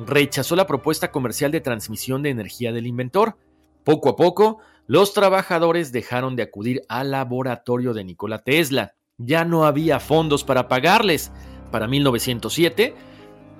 rechazó 0.05 0.55
la 0.55 0.67
propuesta 0.67 1.11
comercial 1.11 1.51
de 1.51 1.61
transmisión 1.61 2.23
de 2.23 2.29
energía 2.29 2.71
del 2.71 2.87
inventor. 2.87 3.37
Poco 3.83 4.09
a 4.09 4.15
poco, 4.15 4.59
los 4.85 5.13
trabajadores 5.13 5.91
dejaron 5.91 6.35
de 6.35 6.43
acudir 6.43 6.83
al 6.89 7.11
laboratorio 7.11 7.93
de 7.93 8.03
Nikola 8.03 8.43
Tesla. 8.43 8.95
Ya 9.17 9.45
no 9.45 9.65
había 9.65 9.99
fondos 9.99 10.43
para 10.43 10.67
pagarles. 10.67 11.31
Para 11.71 11.87
1907, 11.87 12.95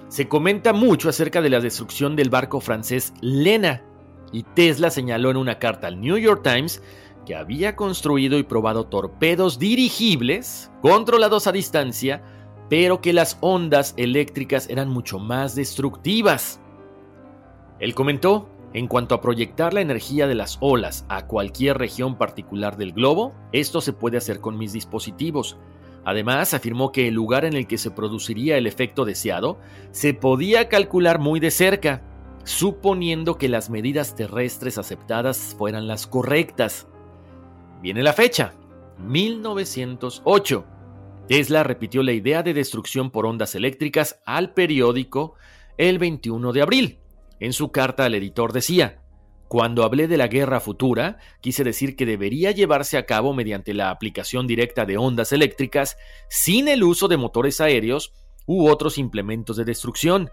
se 0.08 0.28
comenta 0.28 0.74
mucho 0.74 1.10
acerca 1.10 1.42
de 1.42 1.50
la 1.50 1.60
destrucción 1.60 2.16
del 2.16 2.30
barco 2.30 2.62
francés 2.62 3.14
Lena, 3.22 3.84
y 4.32 4.44
Tesla 4.44 4.90
señaló 4.90 5.32
en 5.32 5.38
una 5.38 5.60
carta 5.60 5.88
al 5.88 6.00
New 6.00 6.18
York 6.18 6.42
Times 6.44 6.82
que 7.26 7.36
había 7.36 7.76
construido 7.76 8.38
y 8.38 8.44
probado 8.44 8.88
torpedos 8.88 9.60
dirigibles, 9.60 10.72
controlados 10.82 11.48
a 11.48 11.52
distancia, 11.52 12.22
pero 12.70 13.02
que 13.02 13.14
las 13.14 13.38
ondas 13.42 13.94
eléctricas 13.98 14.70
eran 14.70 14.90
mucho 14.90 15.20
más 15.20 15.56
destructivas. 15.56 16.60
Él 17.80 17.96
comentó, 17.96 18.50
en 18.74 18.88
cuanto 18.88 19.16
a 19.16 19.22
proyectar 19.22 19.74
la 19.74 19.82
energía 19.82 20.28
de 20.28 20.36
las 20.36 20.58
olas 20.60 21.06
a 21.10 21.28
cualquier 21.28 21.78
región 21.78 22.18
particular 22.18 22.78
del 22.78 22.92
globo, 22.94 23.34
esto 23.52 23.82
se 23.82 23.94
puede 23.94 24.18
hacer 24.18 24.42
con 24.42 24.58
mis 24.58 24.74
dispositivos. 24.74 25.58
Además, 26.04 26.54
afirmó 26.54 26.92
que 26.92 27.08
el 27.08 27.14
lugar 27.14 27.46
en 27.46 27.54
el 27.54 27.68
que 27.68 27.78
se 27.78 27.92
produciría 27.92 28.58
el 28.58 28.68
efecto 28.68 29.06
deseado 29.06 29.58
se 29.92 30.14
podía 30.14 30.70
calcular 30.70 31.20
muy 31.20 31.40
de 31.40 31.52
cerca, 31.52 32.02
suponiendo 32.44 33.38
que 33.38 33.50
las 33.50 33.70
medidas 33.70 34.16
terrestres 34.16 34.78
aceptadas 34.78 35.56
fueran 35.58 35.88
las 35.88 36.08
correctas. 36.08 36.88
Viene 37.82 38.04
la 38.04 38.14
fecha, 38.14 38.54
1908. 39.00 40.77
Tesla 41.28 41.64
repitió 41.64 42.04
la 42.04 42.14
idea 42.14 42.42
de 42.42 42.54
destrucción 42.54 43.12
por 43.12 43.26
ondas 43.26 43.56
eléctricas 43.56 44.22
al 44.26 44.54
periódico 44.54 45.36
el 45.78 46.00
21 46.00 46.54
de 46.54 46.62
abril. 46.62 47.00
En 47.40 47.54
su 47.54 47.72
carta 47.72 48.06
al 48.06 48.16
editor 48.16 48.54
decía, 48.54 49.02
cuando 49.48 49.84
hablé 49.84 50.08
de 50.08 50.18
la 50.18 50.28
guerra 50.28 50.60
futura, 50.60 51.18
quise 51.42 51.64
decir 51.64 51.96
que 51.96 52.06
debería 52.06 52.52
llevarse 52.52 52.98
a 52.98 53.06
cabo 53.06 53.34
mediante 53.34 53.74
la 53.74 53.92
aplicación 53.92 54.48
directa 54.48 54.86
de 54.86 54.98
ondas 54.98 55.32
eléctricas 55.32 55.98
sin 56.30 56.68
el 56.68 56.84
uso 56.84 57.08
de 57.08 57.18
motores 57.18 57.62
aéreos 57.62 58.14
u 58.46 58.70
otros 58.70 58.98
implementos 58.98 59.58
de 59.58 59.66
destrucción. 59.66 60.30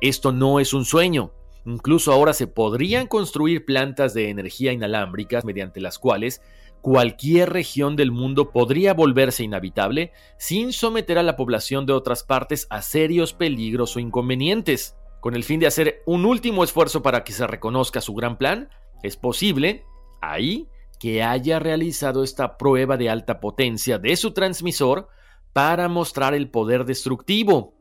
Esto 0.00 0.32
no 0.32 0.60
es 0.60 0.74
un 0.74 0.84
sueño, 0.84 1.32
Incluso 1.64 2.12
ahora 2.12 2.32
se 2.32 2.48
podrían 2.48 3.06
construir 3.06 3.64
plantas 3.64 4.14
de 4.14 4.30
energía 4.30 4.72
inalámbricas 4.72 5.44
mediante 5.44 5.80
las 5.80 5.98
cuales 5.98 6.42
cualquier 6.82 7.50
región 7.50 7.96
del 7.96 8.10
mundo 8.10 8.50
podría 8.50 8.92
volverse 8.92 9.44
inhabitable 9.44 10.12
sin 10.36 10.72
someter 10.72 11.16
a 11.16 11.22
la 11.22 11.36
población 11.36 11.86
de 11.86 11.92
otras 11.92 12.24
partes 12.24 12.66
a 12.68 12.82
serios 12.82 13.32
peligros 13.32 13.96
o 13.96 14.00
inconvenientes. 14.00 14.96
Con 15.20 15.36
el 15.36 15.44
fin 15.44 15.60
de 15.60 15.68
hacer 15.68 16.02
un 16.04 16.26
último 16.26 16.64
esfuerzo 16.64 17.00
para 17.02 17.22
que 17.22 17.32
se 17.32 17.46
reconozca 17.46 18.00
su 18.00 18.14
gran 18.14 18.36
plan, 18.36 18.68
es 19.04 19.16
posible, 19.16 19.84
ahí, 20.20 20.68
que 20.98 21.22
haya 21.22 21.60
realizado 21.60 22.24
esta 22.24 22.58
prueba 22.58 22.96
de 22.96 23.08
alta 23.08 23.40
potencia 23.40 23.98
de 23.98 24.16
su 24.16 24.32
transmisor 24.32 25.08
para 25.52 25.88
mostrar 25.88 26.34
el 26.34 26.50
poder 26.50 26.84
destructivo, 26.84 27.74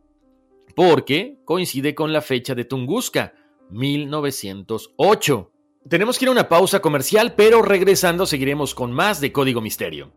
porque 0.76 1.40
coincide 1.46 1.96
con 1.96 2.14
la 2.14 2.22
fecha 2.22 2.54
de 2.54 2.66
Tunguska, 2.66 3.34
1908. 3.72 5.52
Tenemos 5.90 6.20
que 6.20 6.26
ir 6.26 6.30
a 6.30 6.34
una 6.34 6.48
pausa 6.48 6.80
comercial, 6.80 7.34
pero 7.34 7.64
regresando 7.64 8.28
seguiremos 8.28 8.76
con 8.76 8.92
más 8.92 9.20
de 9.20 9.32
Código 9.32 9.62
Misterio. 9.62 10.12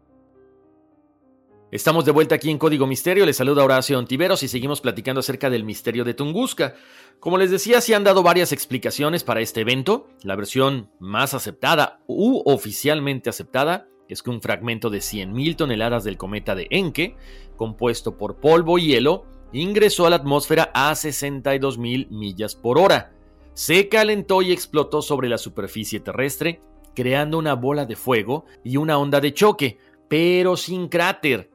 Estamos 1.70 2.04
de 2.04 2.12
vuelta 2.12 2.34
aquí 2.34 2.50
en 2.50 2.58
Código 2.58 2.86
Misterio, 2.86 3.24
les 3.24 3.38
saluda 3.38 3.64
Horacio 3.64 3.98
Ontiveros 3.98 4.42
y 4.42 4.48
seguimos 4.48 4.82
platicando 4.82 5.20
acerca 5.20 5.48
del 5.48 5.64
misterio 5.64 6.04
de 6.04 6.12
Tunguska. 6.12 6.74
Como 7.18 7.38
les 7.38 7.50
decía, 7.50 7.80
se 7.80 7.94
han 7.94 8.04
dado 8.04 8.22
varias 8.22 8.52
explicaciones 8.52 9.24
para 9.24 9.40
este 9.40 9.62
evento. 9.62 10.06
La 10.22 10.36
versión 10.36 10.90
más 11.00 11.32
aceptada 11.32 12.00
u 12.06 12.42
oficialmente 12.44 13.30
aceptada 13.30 13.88
es 14.06 14.22
que 14.22 14.30
un 14.30 14.42
fragmento 14.42 14.90
de 14.90 14.98
100.000 14.98 15.56
toneladas 15.56 16.04
del 16.04 16.18
cometa 16.18 16.54
de 16.54 16.68
Encke, 16.70 17.16
compuesto 17.56 18.18
por 18.18 18.36
polvo 18.36 18.78
y 18.78 18.88
hielo, 18.88 19.24
ingresó 19.52 20.06
a 20.06 20.10
la 20.10 20.16
atmósfera 20.16 20.70
a 20.74 20.92
62.000 20.92 22.10
millas 22.10 22.54
por 22.54 22.78
hora 22.78 23.13
se 23.54 23.88
calentó 23.88 24.42
y 24.42 24.52
explotó 24.52 25.00
sobre 25.00 25.28
la 25.28 25.38
superficie 25.38 26.00
terrestre, 26.00 26.60
creando 26.94 27.38
una 27.38 27.54
bola 27.54 27.86
de 27.86 27.96
fuego 27.96 28.44
y 28.62 28.76
una 28.76 28.98
onda 28.98 29.20
de 29.20 29.32
choque, 29.32 29.78
pero 30.08 30.56
sin 30.56 30.88
cráter. 30.88 31.50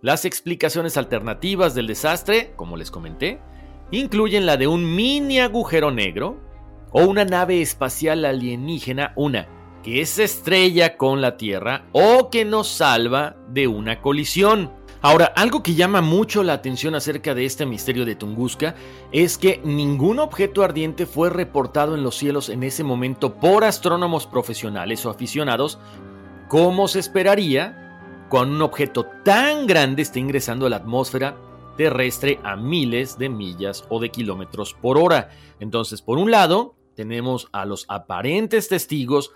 Las 0.00 0.24
explicaciones 0.24 0.96
alternativas 0.96 1.74
del 1.74 1.86
desastre, 1.86 2.52
como 2.56 2.76
les 2.76 2.90
comenté, 2.90 3.40
incluyen 3.90 4.46
la 4.46 4.56
de 4.56 4.66
un 4.66 4.96
mini 4.96 5.38
agujero 5.38 5.90
negro 5.90 6.40
o 6.90 7.04
una 7.04 7.24
nave 7.24 7.62
espacial 7.62 8.24
alienígena, 8.24 9.12
una 9.16 9.48
que 9.82 10.06
se 10.06 10.24
estrella 10.24 10.96
con 10.96 11.20
la 11.20 11.36
Tierra 11.36 11.86
o 11.92 12.30
que 12.30 12.44
nos 12.44 12.68
salva 12.68 13.36
de 13.48 13.66
una 13.66 14.00
colisión. 14.00 14.72
Ahora, 15.04 15.32
algo 15.34 15.64
que 15.64 15.74
llama 15.74 16.00
mucho 16.00 16.44
la 16.44 16.52
atención 16.52 16.94
acerca 16.94 17.34
de 17.34 17.44
este 17.44 17.66
misterio 17.66 18.04
de 18.04 18.14
Tunguska 18.14 18.76
es 19.10 19.36
que 19.36 19.60
ningún 19.64 20.20
objeto 20.20 20.62
ardiente 20.62 21.06
fue 21.06 21.28
reportado 21.28 21.96
en 21.96 22.04
los 22.04 22.16
cielos 22.16 22.48
en 22.48 22.62
ese 22.62 22.84
momento 22.84 23.34
por 23.34 23.64
astrónomos 23.64 24.28
profesionales 24.28 25.04
o 25.04 25.10
aficionados, 25.10 25.80
como 26.48 26.86
se 26.86 27.00
esperaría 27.00 28.26
cuando 28.28 28.54
un 28.54 28.62
objeto 28.62 29.04
tan 29.24 29.66
grande 29.66 30.02
esté 30.02 30.20
ingresando 30.20 30.66
a 30.66 30.70
la 30.70 30.76
atmósfera 30.76 31.36
terrestre 31.76 32.38
a 32.44 32.54
miles 32.54 33.18
de 33.18 33.28
millas 33.28 33.84
o 33.88 33.98
de 33.98 34.10
kilómetros 34.10 34.72
por 34.72 34.98
hora. 34.98 35.30
Entonces, 35.58 36.00
por 36.00 36.16
un 36.16 36.30
lado, 36.30 36.76
tenemos 36.94 37.48
a 37.50 37.64
los 37.64 37.86
aparentes 37.88 38.68
testigos 38.68 39.32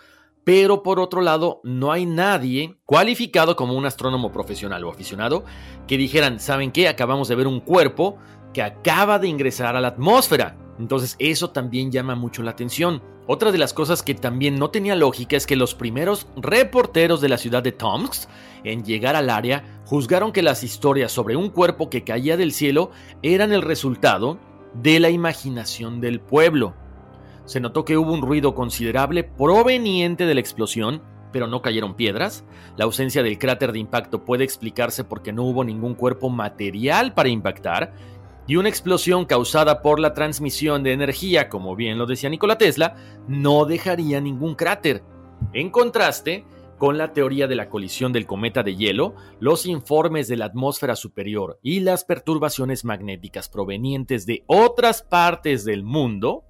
pero 0.46 0.84
por 0.84 1.00
otro 1.00 1.22
lado 1.22 1.60
no 1.64 1.90
hay 1.90 2.06
nadie 2.06 2.76
cualificado 2.84 3.56
como 3.56 3.74
un 3.74 3.84
astrónomo 3.84 4.30
profesional 4.30 4.84
o 4.84 4.90
aficionado 4.90 5.44
que 5.88 5.98
dijeran, 5.98 6.38
¿saben 6.38 6.70
qué? 6.70 6.86
Acabamos 6.86 7.26
de 7.26 7.34
ver 7.34 7.48
un 7.48 7.58
cuerpo 7.58 8.16
que 8.54 8.62
acaba 8.62 9.18
de 9.18 9.26
ingresar 9.26 9.74
a 9.74 9.80
la 9.80 9.88
atmósfera. 9.88 10.56
Entonces 10.78 11.16
eso 11.18 11.50
también 11.50 11.90
llama 11.90 12.14
mucho 12.14 12.44
la 12.44 12.52
atención. 12.52 13.02
Otra 13.26 13.50
de 13.50 13.58
las 13.58 13.74
cosas 13.74 14.04
que 14.04 14.14
también 14.14 14.56
no 14.56 14.70
tenía 14.70 14.94
lógica 14.94 15.36
es 15.36 15.48
que 15.48 15.56
los 15.56 15.74
primeros 15.74 16.28
reporteros 16.36 17.20
de 17.20 17.28
la 17.28 17.38
ciudad 17.38 17.64
de 17.64 17.72
Tomsk 17.72 18.28
en 18.62 18.84
llegar 18.84 19.16
al 19.16 19.30
área 19.30 19.82
juzgaron 19.84 20.30
que 20.30 20.44
las 20.44 20.62
historias 20.62 21.10
sobre 21.10 21.34
un 21.34 21.48
cuerpo 21.48 21.90
que 21.90 22.04
caía 22.04 22.36
del 22.36 22.52
cielo 22.52 22.92
eran 23.20 23.52
el 23.52 23.62
resultado 23.62 24.38
de 24.74 25.00
la 25.00 25.10
imaginación 25.10 26.00
del 26.00 26.20
pueblo. 26.20 26.85
Se 27.46 27.60
notó 27.60 27.84
que 27.84 27.96
hubo 27.96 28.12
un 28.12 28.22
ruido 28.22 28.54
considerable 28.54 29.24
proveniente 29.24 30.26
de 30.26 30.34
la 30.34 30.40
explosión, 30.40 31.02
pero 31.32 31.46
no 31.46 31.62
cayeron 31.62 31.94
piedras. 31.94 32.44
La 32.76 32.84
ausencia 32.84 33.22
del 33.22 33.38
cráter 33.38 33.72
de 33.72 33.78
impacto 33.78 34.24
puede 34.24 34.44
explicarse 34.44 35.04
porque 35.04 35.32
no 35.32 35.44
hubo 35.44 35.64
ningún 35.64 35.94
cuerpo 35.94 36.28
material 36.28 37.14
para 37.14 37.28
impactar 37.28 37.94
y 38.46 38.56
una 38.56 38.68
explosión 38.68 39.24
causada 39.24 39.82
por 39.82 39.98
la 39.98 40.14
transmisión 40.14 40.82
de 40.82 40.92
energía, 40.92 41.48
como 41.48 41.74
bien 41.74 41.98
lo 41.98 42.06
decía 42.06 42.30
Nikola 42.30 42.58
Tesla, 42.58 42.94
no 43.26 43.64
dejaría 43.64 44.20
ningún 44.20 44.54
cráter. 44.54 45.02
En 45.52 45.70
contraste, 45.70 46.44
con 46.78 46.98
la 46.98 47.12
teoría 47.12 47.46
de 47.46 47.56
la 47.56 47.68
colisión 47.68 48.12
del 48.12 48.26
cometa 48.26 48.62
de 48.62 48.76
hielo, 48.76 49.14
los 49.40 49.66
informes 49.66 50.28
de 50.28 50.36
la 50.36 50.46
atmósfera 50.46 50.94
superior 50.94 51.58
y 51.62 51.80
las 51.80 52.04
perturbaciones 52.04 52.84
magnéticas 52.84 53.48
provenientes 53.48 54.26
de 54.26 54.44
otras 54.46 55.02
partes 55.02 55.64
del 55.64 55.82
mundo, 55.82 56.44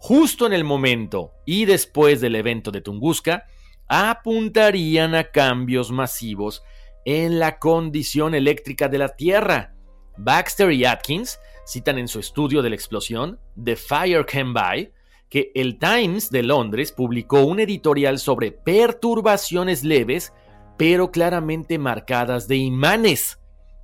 justo 0.00 0.46
en 0.46 0.52
el 0.52 0.64
momento 0.64 1.34
y 1.44 1.66
después 1.66 2.20
del 2.20 2.34
evento 2.34 2.72
de 2.72 2.80
Tunguska, 2.80 3.44
apuntarían 3.86 5.14
a 5.14 5.30
cambios 5.30 5.92
masivos 5.92 6.62
en 7.04 7.38
la 7.38 7.58
condición 7.58 8.34
eléctrica 8.34 8.88
de 8.88 8.98
la 8.98 9.10
Tierra, 9.10 9.74
Baxter 10.16 10.72
y 10.72 10.84
Atkins 10.84 11.38
citan 11.66 11.98
en 11.98 12.08
su 12.08 12.18
estudio 12.18 12.62
de 12.62 12.70
la 12.70 12.74
explosión, 12.74 13.38
The 13.62 13.76
Fire 13.76 14.26
Came 14.26 14.52
By, 14.52 14.92
que 15.28 15.52
el 15.54 15.78
Times 15.78 16.30
de 16.30 16.42
Londres 16.42 16.92
publicó 16.92 17.42
un 17.42 17.60
editorial 17.60 18.18
sobre 18.18 18.52
perturbaciones 18.52 19.84
leves, 19.84 20.32
pero 20.76 21.10
claramente 21.10 21.78
marcadas 21.78 22.48
de 22.48 22.56
imanes, 22.56 23.38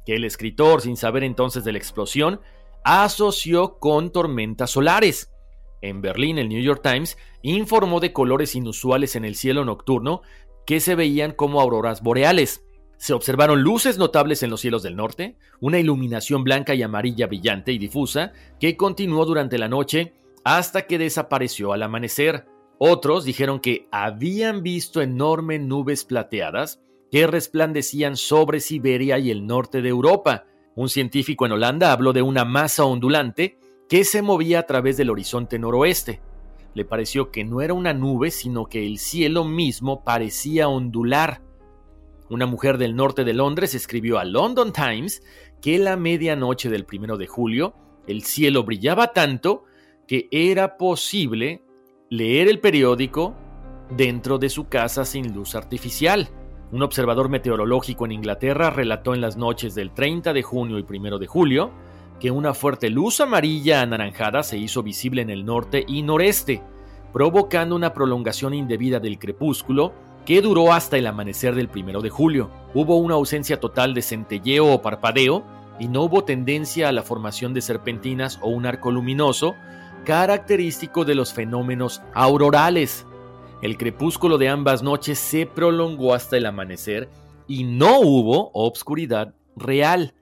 que 0.05 0.17
el 0.17 0.25
escritor, 0.25 0.83
sin 0.83 0.97
saber 0.97 1.25
entonces 1.25 1.63
de 1.65 1.73
la 1.73 1.79
explosión, 1.79 2.41
asoció 2.85 3.79
con 3.79 4.11
tormentas 4.11 4.71
solares. 4.71 5.33
En 5.83 6.01
Berlín, 6.01 6.39
el 6.39 6.49
New 6.49 6.63
York 6.63 6.81
Times 6.83 7.19
informó 7.43 8.01
de 8.01 8.13
colores 8.13 8.55
inusuales 8.55 9.17
en 9.17 9.25
el 9.25 9.35
cielo 9.35 9.65
nocturno 9.65 10.23
que 10.67 10.81
se 10.81 10.95
veían 10.95 11.33
como 11.33 11.61
auroras 11.61 12.03
boreales. 12.03 12.65
Se 12.99 13.13
observaron 13.13 13.63
luces 13.63 13.99
notables 13.99 14.43
en 14.43 14.51
los 14.51 14.61
cielos 14.61 14.83
del 14.83 14.97
norte, 14.97 15.37
una 15.61 15.79
iluminación 15.79 16.45
blanca 16.45 16.75
y 16.75 16.83
amarilla 16.83 17.27
brillante 17.27 17.73
y 17.73 17.79
difusa 17.79 18.33
que 18.59 18.77
continuó 18.77 19.25
durante 19.27 19.59
la 19.59 19.69
noche 19.69 20.15
hasta 20.45 20.87
que 20.87 20.99
desapareció 20.99 21.73
al 21.73 21.83
amanecer. 21.83 22.47
Otros 22.79 23.25
dijeron 23.25 23.61
que 23.61 23.87
habían 23.91 24.63
visto 24.63 25.03
enormes 25.03 25.61
nubes 25.61 26.05
plateadas 26.05 26.81
que 27.11 27.27
resplandecían 27.27 28.17
sobre 28.17 28.61
Siberia 28.61 29.19
y 29.19 29.31
el 29.31 29.47
norte 29.47 29.83
de 29.83 29.91
Europa. 29.91 30.45
Un 30.75 30.89
científico 30.89 31.47
en 31.47 31.53
Holanda 31.53 31.93
habló 31.93 32.13
de 32.13 32.23
una 32.23 32.45
masa 32.45 32.85
ondulante 32.85 33.59
que 33.89 34.05
se 34.05 34.23
movía 34.23 34.61
a 34.61 34.67
través 34.67 34.97
del 34.97 35.11
horizonte 35.11 35.59
noroeste. 35.59 36.21
Le 36.75 36.85
pareció 36.85 37.31
que 37.31 37.45
no 37.45 37.61
era 37.61 37.75
una 37.75 37.95
nube, 37.95 38.31
sino 38.31 38.67
que 38.67 38.87
el 38.87 38.99
cielo 38.99 39.45
mismo 39.45 40.05
parecía 40.05 40.69
ondular. 40.69 41.41
Una 42.29 42.47
mujer 42.47 42.77
del 42.79 42.97
norte 42.97 43.25
de 43.25 43.33
Londres 43.33 43.75
escribió 43.75 44.19
a 44.19 44.25
London 44.25 44.73
Times 44.73 45.23
que 45.61 45.79
la 45.79 45.97
medianoche 45.97 46.69
del 46.69 46.85
primero 46.85 47.17
de 47.17 47.27
julio 47.27 47.75
el 48.07 48.23
cielo 48.23 48.65
brillaba 48.65 49.13
tanto 49.13 49.65
que 50.07 50.29
era 50.31 50.77
posible 50.77 51.63
leer 52.09 52.49
el 52.49 52.61
periódico 52.61 53.35
dentro 53.91 54.39
de 54.39 54.49
su 54.49 54.69
casa 54.69 55.05
sin 55.05 55.35
luz 55.35 55.55
artificial. 55.55 56.29
Un 56.73 56.83
observador 56.83 57.29
meteorológico 57.29 58.05
en 58.05 58.13
Inglaterra 58.13 58.71
relató 58.71 59.15
en 59.15 59.21
las 59.21 59.37
noches 59.37 59.75
del 59.75 59.93
30 59.93 60.33
de 60.33 60.43
junio 60.43 60.79
y 60.79 60.85
1 60.89 61.19
de 61.19 61.27
julio 61.27 61.73
que 62.21 62.31
una 62.31 62.55
fuerte 62.55 62.91
luz 62.91 63.21
amarilla 63.21 63.83
anaranjada 63.83 64.43
se 64.43 64.59
hizo 64.59 64.83
visible 64.83 65.23
en 65.23 65.31
el 65.31 65.45
norte 65.45 65.85
y 65.87 66.03
noreste, 66.03 66.63
provocando 67.13 67.77
una 67.77 67.93
prolongación 67.93 68.55
indebida 68.55 69.01
del 69.01 69.19
crepúsculo 69.19 69.93
que 70.25 70.43
duró 70.43 70.73
hasta 70.73 70.99
el 70.99 71.07
amanecer 71.07 71.55
del 71.55 71.69
primero 71.69 72.03
de 72.03 72.11
julio. 72.11 72.51
Hubo 72.75 72.97
una 72.97 73.15
ausencia 73.15 73.61
total 73.61 73.95
de 73.95 74.03
centelleo 74.03 74.73
o 74.73 74.83
parpadeo 74.83 75.45
y 75.79 75.89
no 75.89 76.03
hubo 76.03 76.25
tendencia 76.25 76.89
a 76.89 76.93
la 76.93 77.03
formación 77.03 77.55
de 77.55 77.61
serpentinas 77.61 78.39
o 78.43 78.49
un 78.49 78.67
arco 78.67 78.91
luminoso, 78.91 79.55
característico 80.05 81.05
de 81.05 81.15
los 81.15 81.33
fenómenos 81.33 82.03
aurorales. 82.15 83.07
El 83.63 83.79
crepúsculo 83.79 84.37
de 84.37 84.49
ambas 84.49 84.83
noches 84.83 85.19
se 85.19 85.47
prolongó 85.47 86.13
hasta 86.13 86.37
el 86.37 86.47
amanecer 86.47 87.09
y 87.47 87.65
no 87.65 88.01
hubo 88.01 88.51
obscuridad 88.53 89.35
real. 89.57 90.15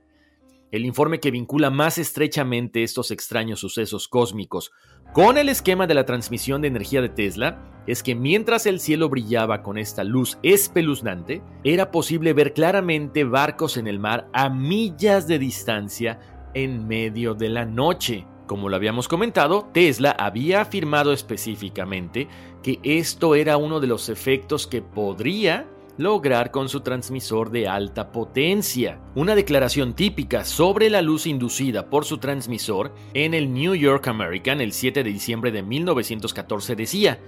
El 0.74 0.84
informe 0.86 1.20
que 1.20 1.30
vincula 1.30 1.70
más 1.70 1.98
estrechamente 1.98 2.82
estos 2.82 3.12
extraños 3.12 3.60
sucesos 3.60 4.08
cósmicos 4.08 4.72
con 5.12 5.38
el 5.38 5.48
esquema 5.48 5.86
de 5.86 5.94
la 5.94 6.04
transmisión 6.04 6.62
de 6.62 6.66
energía 6.66 7.00
de 7.00 7.10
Tesla 7.10 7.62
es 7.86 8.02
que 8.02 8.16
mientras 8.16 8.66
el 8.66 8.80
cielo 8.80 9.08
brillaba 9.08 9.62
con 9.62 9.78
esta 9.78 10.02
luz 10.02 10.36
espeluznante, 10.42 11.42
era 11.62 11.92
posible 11.92 12.32
ver 12.32 12.54
claramente 12.54 13.22
barcos 13.22 13.76
en 13.76 13.86
el 13.86 14.00
mar 14.00 14.28
a 14.32 14.48
millas 14.48 15.28
de 15.28 15.38
distancia 15.38 16.18
en 16.54 16.88
medio 16.88 17.34
de 17.34 17.50
la 17.50 17.64
noche. 17.64 18.26
Como 18.48 18.68
lo 18.68 18.74
habíamos 18.74 19.06
comentado, 19.06 19.70
Tesla 19.72 20.10
había 20.10 20.62
afirmado 20.62 21.12
específicamente 21.12 22.26
que 22.64 22.80
esto 22.82 23.36
era 23.36 23.58
uno 23.58 23.78
de 23.78 23.86
los 23.86 24.08
efectos 24.08 24.66
que 24.66 24.82
podría 24.82 25.68
lograr 25.96 26.50
con 26.50 26.68
su 26.68 26.80
transmisor 26.80 27.50
de 27.50 27.68
alta 27.68 28.10
potencia. 28.10 29.00
Una 29.14 29.34
declaración 29.34 29.94
típica 29.94 30.44
sobre 30.44 30.90
la 30.90 31.02
luz 31.02 31.26
inducida 31.26 31.88
por 31.88 32.04
su 32.04 32.18
transmisor 32.18 32.94
en 33.14 33.34
el 33.34 33.52
New 33.52 33.74
York 33.74 34.08
American 34.08 34.60
el 34.60 34.72
7 34.72 35.04
de 35.04 35.12
diciembre 35.12 35.52
de 35.52 35.62
1914 35.62 36.74
decía, 36.74 37.20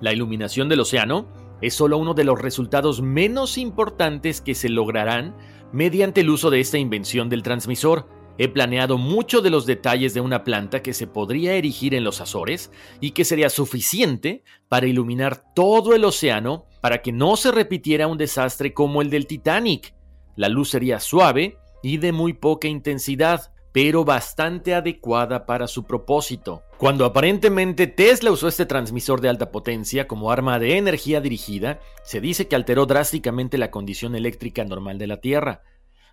la 0.00 0.12
iluminación 0.12 0.68
del 0.68 0.80
océano 0.80 1.28
es 1.60 1.74
solo 1.74 1.98
uno 1.98 2.14
de 2.14 2.24
los 2.24 2.40
resultados 2.40 3.02
menos 3.02 3.58
importantes 3.58 4.40
que 4.40 4.54
se 4.54 4.68
lograrán 4.68 5.34
mediante 5.72 6.22
el 6.22 6.30
uso 6.30 6.50
de 6.50 6.60
esta 6.60 6.78
invención 6.78 7.28
del 7.28 7.42
transmisor. 7.42 8.08
He 8.36 8.48
planeado 8.48 8.98
mucho 8.98 9.42
de 9.42 9.50
los 9.50 9.64
detalles 9.64 10.12
de 10.12 10.20
una 10.20 10.42
planta 10.42 10.82
que 10.82 10.92
se 10.92 11.06
podría 11.06 11.54
erigir 11.54 11.94
en 11.94 12.02
los 12.02 12.20
Azores 12.20 12.72
y 13.00 13.12
que 13.12 13.24
sería 13.24 13.48
suficiente 13.48 14.42
para 14.68 14.88
iluminar 14.88 15.54
todo 15.54 15.94
el 15.94 16.04
océano 16.04 16.66
para 16.84 17.00
que 17.00 17.12
no 17.12 17.38
se 17.38 17.50
repitiera 17.50 18.08
un 18.08 18.18
desastre 18.18 18.74
como 18.74 19.00
el 19.00 19.08
del 19.08 19.26
Titanic. 19.26 19.94
La 20.36 20.50
luz 20.50 20.68
sería 20.68 21.00
suave 21.00 21.56
y 21.82 21.96
de 21.96 22.12
muy 22.12 22.34
poca 22.34 22.68
intensidad, 22.68 23.54
pero 23.72 24.04
bastante 24.04 24.74
adecuada 24.74 25.46
para 25.46 25.66
su 25.66 25.84
propósito. 25.84 26.62
Cuando 26.76 27.06
aparentemente 27.06 27.86
Tesla 27.86 28.32
usó 28.32 28.48
este 28.48 28.66
transmisor 28.66 29.22
de 29.22 29.30
alta 29.30 29.50
potencia 29.50 30.06
como 30.06 30.30
arma 30.30 30.58
de 30.58 30.76
energía 30.76 31.22
dirigida, 31.22 31.80
se 32.02 32.20
dice 32.20 32.48
que 32.48 32.54
alteró 32.54 32.84
drásticamente 32.84 33.56
la 33.56 33.70
condición 33.70 34.14
eléctrica 34.14 34.62
normal 34.62 34.98
de 34.98 35.06
la 35.06 35.22
Tierra. 35.22 35.62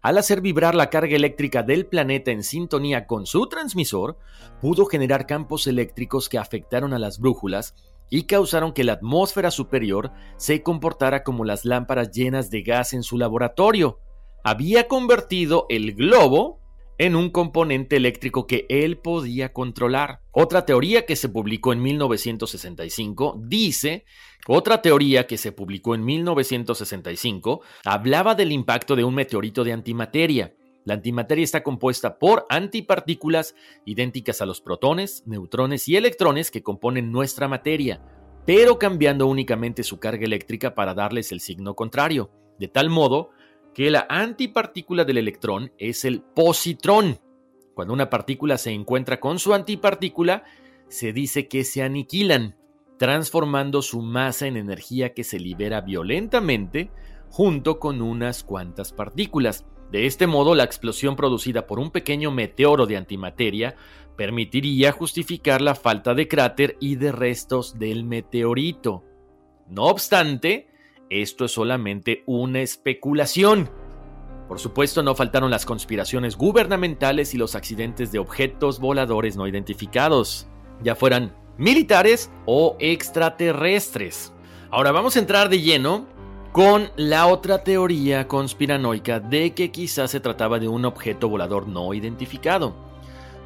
Al 0.01 0.17
hacer 0.17 0.39
vibrar 0.39 0.73
la 0.73 0.89
carga 0.89 1.17
eléctrica 1.17 1.63
del 1.63 1.85
planeta 1.85 2.31
en 2.31 2.43
sintonía 2.43 3.07
con 3.07 3.25
su 3.25 3.47
transmisor, 3.47 4.17
pudo 4.61 4.85
generar 4.85 5.27
campos 5.27 5.67
eléctricos 5.67 6.29
que 6.29 6.37
afectaron 6.37 6.93
a 6.93 6.97
las 6.97 7.19
brújulas 7.19 7.75
y 8.11 8.23
causaron 8.23 8.73
que 8.73 8.83
la 8.83 8.93
atmósfera 8.93 9.49
superior 9.49 10.11
se 10.37 10.61
comportara 10.61 11.23
como 11.23 11.45
las 11.45 11.65
lámparas 11.65 12.11
llenas 12.11 12.51
de 12.51 12.61
gas 12.61 12.93
en 12.93 13.01
su 13.01 13.17
laboratorio. 13.17 13.99
Había 14.43 14.87
convertido 14.87 15.65
el 15.69 15.95
globo 15.95 16.59
en 16.97 17.15
un 17.15 17.29
componente 17.31 17.95
eléctrico 17.95 18.45
que 18.45 18.65
él 18.69 18.97
podía 18.97 19.53
controlar. 19.53 20.19
Otra 20.31 20.65
teoría 20.65 21.05
que 21.05 21.15
se 21.15 21.29
publicó 21.29 21.73
en 21.73 21.81
1965 21.81 23.41
dice, 23.47 24.03
otra 24.45 24.81
teoría 24.81 25.25
que 25.25 25.37
se 25.37 25.53
publicó 25.53 25.95
en 25.95 26.03
1965 26.03 27.61
hablaba 27.85 28.35
del 28.35 28.51
impacto 28.51 28.95
de 28.95 29.05
un 29.05 29.15
meteorito 29.15 29.63
de 29.63 29.71
antimateria. 29.71 30.53
La 30.83 30.95
antimateria 30.95 31.43
está 31.43 31.61
compuesta 31.63 32.17
por 32.17 32.45
antipartículas 32.49 33.55
idénticas 33.85 34.41
a 34.41 34.45
los 34.45 34.61
protones, 34.61 35.23
neutrones 35.27 35.87
y 35.87 35.95
electrones 35.95 36.49
que 36.49 36.63
componen 36.63 37.11
nuestra 37.11 37.47
materia, 37.47 38.01
pero 38.45 38.79
cambiando 38.79 39.27
únicamente 39.27 39.83
su 39.83 39.99
carga 39.99 40.25
eléctrica 40.25 40.73
para 40.73 40.93
darles 40.93 41.31
el 41.31 41.39
signo 41.39 41.75
contrario, 41.75 42.31
de 42.57 42.67
tal 42.67 42.89
modo 42.89 43.29
que 43.73 43.91
la 43.91 44.07
antipartícula 44.09 45.05
del 45.05 45.17
electrón 45.17 45.71
es 45.77 46.03
el 46.03 46.21
positrón. 46.21 47.19
Cuando 47.73 47.93
una 47.93 48.09
partícula 48.09 48.57
se 48.57 48.71
encuentra 48.71 49.19
con 49.19 49.39
su 49.39 49.53
antipartícula, 49.53 50.43
se 50.87 51.13
dice 51.13 51.47
que 51.47 51.63
se 51.63 51.83
aniquilan, 51.83 52.57
transformando 52.97 53.81
su 53.81 54.01
masa 54.01 54.47
en 54.47 54.57
energía 54.57 55.13
que 55.13 55.23
se 55.23 55.39
libera 55.39 55.81
violentamente 55.81 56.91
junto 57.29 57.79
con 57.79 58.01
unas 58.01 58.43
cuantas 58.43 58.91
partículas. 58.91 59.65
De 59.91 60.05
este 60.05 60.25
modo, 60.25 60.55
la 60.55 60.63
explosión 60.63 61.17
producida 61.17 61.67
por 61.67 61.77
un 61.77 61.91
pequeño 61.91 62.31
meteoro 62.31 62.85
de 62.85 62.95
antimateria 62.95 63.75
permitiría 64.15 64.93
justificar 64.93 65.61
la 65.61 65.75
falta 65.75 66.13
de 66.13 66.29
cráter 66.29 66.77
y 66.79 66.95
de 66.95 67.11
restos 67.11 67.77
del 67.77 68.05
meteorito. 68.05 69.03
No 69.67 69.83
obstante, 69.83 70.69
esto 71.09 71.43
es 71.43 71.51
solamente 71.51 72.23
una 72.25 72.61
especulación. 72.61 73.69
Por 74.47 74.59
supuesto, 74.59 75.03
no 75.03 75.13
faltaron 75.13 75.51
las 75.51 75.65
conspiraciones 75.65 76.37
gubernamentales 76.37 77.33
y 77.33 77.37
los 77.37 77.55
accidentes 77.55 78.13
de 78.13 78.19
objetos 78.19 78.79
voladores 78.79 79.35
no 79.35 79.45
identificados, 79.45 80.47
ya 80.81 80.95
fueran 80.95 81.35
militares 81.57 82.31
o 82.45 82.77
extraterrestres. 82.79 84.33
Ahora 84.69 84.93
vamos 84.93 85.17
a 85.17 85.19
entrar 85.19 85.49
de 85.49 85.61
lleno 85.61 86.07
con 86.51 86.91
la 86.97 87.27
otra 87.27 87.63
teoría 87.63 88.27
conspiranoica 88.27 89.19
de 89.21 89.53
que 89.53 89.71
quizás 89.71 90.11
se 90.11 90.19
trataba 90.19 90.59
de 90.59 90.67
un 90.67 90.83
objeto 90.83 91.29
volador 91.29 91.67
no 91.67 91.93
identificado. 91.93 92.75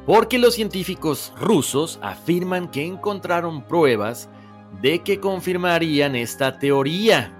Porque 0.06 0.38
los 0.38 0.54
científicos 0.54 1.32
rusos 1.38 1.98
afirman 2.02 2.70
que 2.70 2.84
encontraron 2.84 3.62
pruebas 3.62 4.28
de 4.82 5.00
que 5.02 5.20
confirmarían 5.20 6.16
esta 6.16 6.58
teoría. 6.58 7.32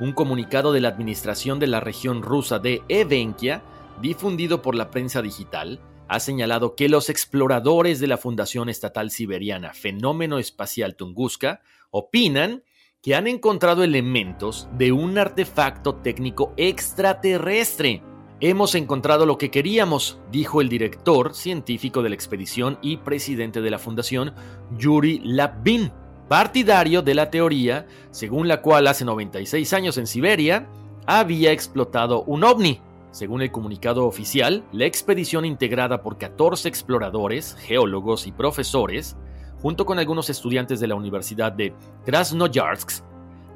Un 0.00 0.12
comunicado 0.12 0.72
de 0.72 0.80
la 0.80 0.88
administración 0.88 1.60
de 1.60 1.68
la 1.68 1.80
región 1.80 2.22
rusa 2.22 2.58
de 2.58 2.82
Evenkia, 2.88 3.62
difundido 4.00 4.62
por 4.62 4.74
la 4.74 4.90
prensa 4.90 5.22
digital, 5.22 5.80
ha 6.08 6.18
señalado 6.18 6.74
que 6.74 6.88
los 6.88 7.08
exploradores 7.08 8.00
de 8.00 8.08
la 8.08 8.18
Fundación 8.18 8.68
Estatal 8.68 9.10
Siberiana 9.10 9.72
Fenómeno 9.72 10.38
Espacial 10.38 10.96
Tunguska 10.96 11.60
opinan 11.90 12.64
que 13.02 13.16
han 13.16 13.26
encontrado 13.26 13.82
elementos 13.82 14.68
de 14.78 14.92
un 14.92 15.18
artefacto 15.18 15.96
técnico 15.96 16.52
extraterrestre. 16.56 18.02
Hemos 18.40 18.74
encontrado 18.76 19.26
lo 19.26 19.38
que 19.38 19.50
queríamos, 19.50 20.20
dijo 20.30 20.60
el 20.60 20.68
director 20.68 21.34
científico 21.34 22.02
de 22.02 22.10
la 22.10 22.14
expedición 22.14 22.78
y 22.80 22.98
presidente 22.98 23.60
de 23.60 23.70
la 23.70 23.78
fundación, 23.78 24.34
Yuri 24.78 25.20
Lapin 25.24 25.92
partidario 26.28 27.02
de 27.02 27.14
la 27.14 27.30
teoría 27.30 27.86
según 28.10 28.48
la 28.48 28.62
cual 28.62 28.86
hace 28.86 29.04
96 29.04 29.70
años 29.74 29.98
en 29.98 30.06
Siberia 30.06 30.66
había 31.04 31.52
explotado 31.52 32.22
un 32.22 32.42
ovni. 32.42 32.80
Según 33.10 33.42
el 33.42 33.50
comunicado 33.50 34.06
oficial, 34.06 34.64
la 34.72 34.86
expedición 34.86 35.44
integrada 35.44 36.02
por 36.02 36.16
14 36.16 36.68
exploradores, 36.68 37.54
geólogos 37.56 38.26
y 38.26 38.32
profesores, 38.32 39.16
junto 39.62 39.86
con 39.86 39.98
algunos 39.98 40.28
estudiantes 40.28 40.80
de 40.80 40.88
la 40.88 40.96
Universidad 40.96 41.52
de 41.52 41.74
Krasnoyarsk, 42.04 43.04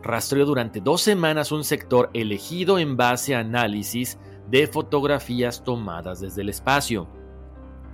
rastreó 0.03 0.47
durante 0.47 0.81
dos 0.81 1.03
semanas 1.03 1.53
un 1.53 1.65
sector 1.65 2.11
elegido 2.15 2.79
en 2.79 2.97
base 2.97 3.35
a 3.35 3.41
análisis 3.41 4.19
de 4.49 4.69
fotografías 4.69 5.65
tomadas 5.65 6.21
desde 6.21 6.43
el 6.43 6.49
espacio. 6.49 7.09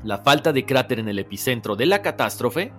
La 0.04 0.18
falta 0.18 0.52
de 0.52 0.66
cráter 0.66 0.98
en 0.98 1.08
el 1.08 1.18
epicentro 1.18 1.74
de 1.74 1.86
la 1.86 2.02
catástrofe 2.02 2.72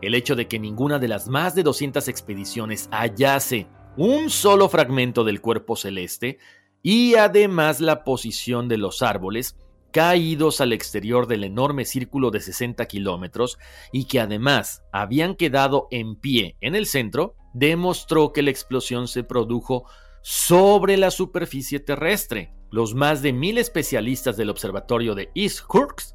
el 0.00 0.14
hecho 0.14 0.36
de 0.36 0.46
que 0.46 0.58
ninguna 0.58 0.98
de 0.98 1.08
las 1.08 1.28
más 1.28 1.54
de 1.54 1.62
200 1.62 2.06
expediciones 2.08 2.88
hallase 2.92 3.66
un 3.96 4.30
solo 4.30 4.68
fragmento 4.68 5.24
del 5.24 5.40
cuerpo 5.40 5.76
celeste 5.76 6.38
y 6.82 7.16
además 7.16 7.80
la 7.80 8.04
posición 8.04 8.68
de 8.68 8.78
los 8.78 9.02
árboles 9.02 9.56
caídos 9.98 10.60
al 10.60 10.72
exterior 10.72 11.26
del 11.26 11.42
enorme 11.42 11.84
círculo 11.84 12.30
de 12.30 12.38
60 12.38 12.86
kilómetros 12.86 13.58
y 13.90 14.04
que 14.04 14.20
además 14.20 14.84
habían 14.92 15.34
quedado 15.34 15.88
en 15.90 16.14
pie 16.14 16.56
en 16.60 16.76
el 16.76 16.86
centro, 16.86 17.34
demostró 17.52 18.32
que 18.32 18.42
la 18.42 18.50
explosión 18.50 19.08
se 19.08 19.24
produjo 19.24 19.86
sobre 20.22 20.98
la 20.98 21.10
superficie 21.10 21.80
terrestre. 21.80 22.54
Los 22.70 22.94
más 22.94 23.22
de 23.22 23.32
mil 23.32 23.58
especialistas 23.58 24.36
del 24.36 24.50
observatorio 24.50 25.16
de 25.16 25.30
East 25.34 25.62
Hurst 25.68 26.14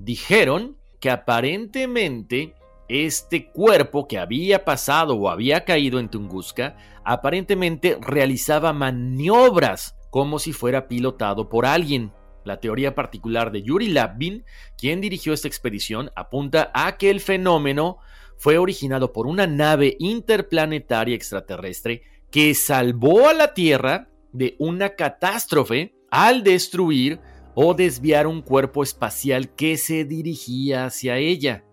dijeron 0.00 0.76
que 0.98 1.08
aparentemente 1.08 2.56
este 2.88 3.52
cuerpo 3.52 4.08
que 4.08 4.18
había 4.18 4.64
pasado 4.64 5.14
o 5.14 5.28
había 5.28 5.64
caído 5.64 6.00
en 6.00 6.08
Tunguska 6.08 6.76
aparentemente 7.04 7.96
realizaba 8.00 8.72
maniobras 8.72 9.94
como 10.10 10.40
si 10.40 10.52
fuera 10.52 10.88
pilotado 10.88 11.48
por 11.48 11.66
alguien. 11.66 12.12
La 12.44 12.60
teoría 12.60 12.94
particular 12.94 13.52
de 13.52 13.62
Yuri 13.62 13.88
Lapin, 13.88 14.44
quien 14.76 15.00
dirigió 15.00 15.32
esta 15.32 15.48
expedición, 15.48 16.10
apunta 16.16 16.70
a 16.74 16.96
que 16.96 17.10
el 17.10 17.20
fenómeno 17.20 17.98
fue 18.36 18.58
originado 18.58 19.12
por 19.12 19.26
una 19.26 19.46
nave 19.46 19.96
interplanetaria 19.98 21.14
extraterrestre 21.14 22.02
que 22.30 22.54
salvó 22.54 23.28
a 23.28 23.34
la 23.34 23.54
Tierra 23.54 24.08
de 24.32 24.56
una 24.58 24.96
catástrofe 24.96 25.94
al 26.10 26.42
destruir 26.42 27.20
o 27.54 27.74
desviar 27.74 28.26
un 28.26 28.42
cuerpo 28.42 28.82
espacial 28.82 29.54
que 29.54 29.76
se 29.76 30.04
dirigía 30.04 30.86
hacia 30.86 31.18
ella. 31.18 31.64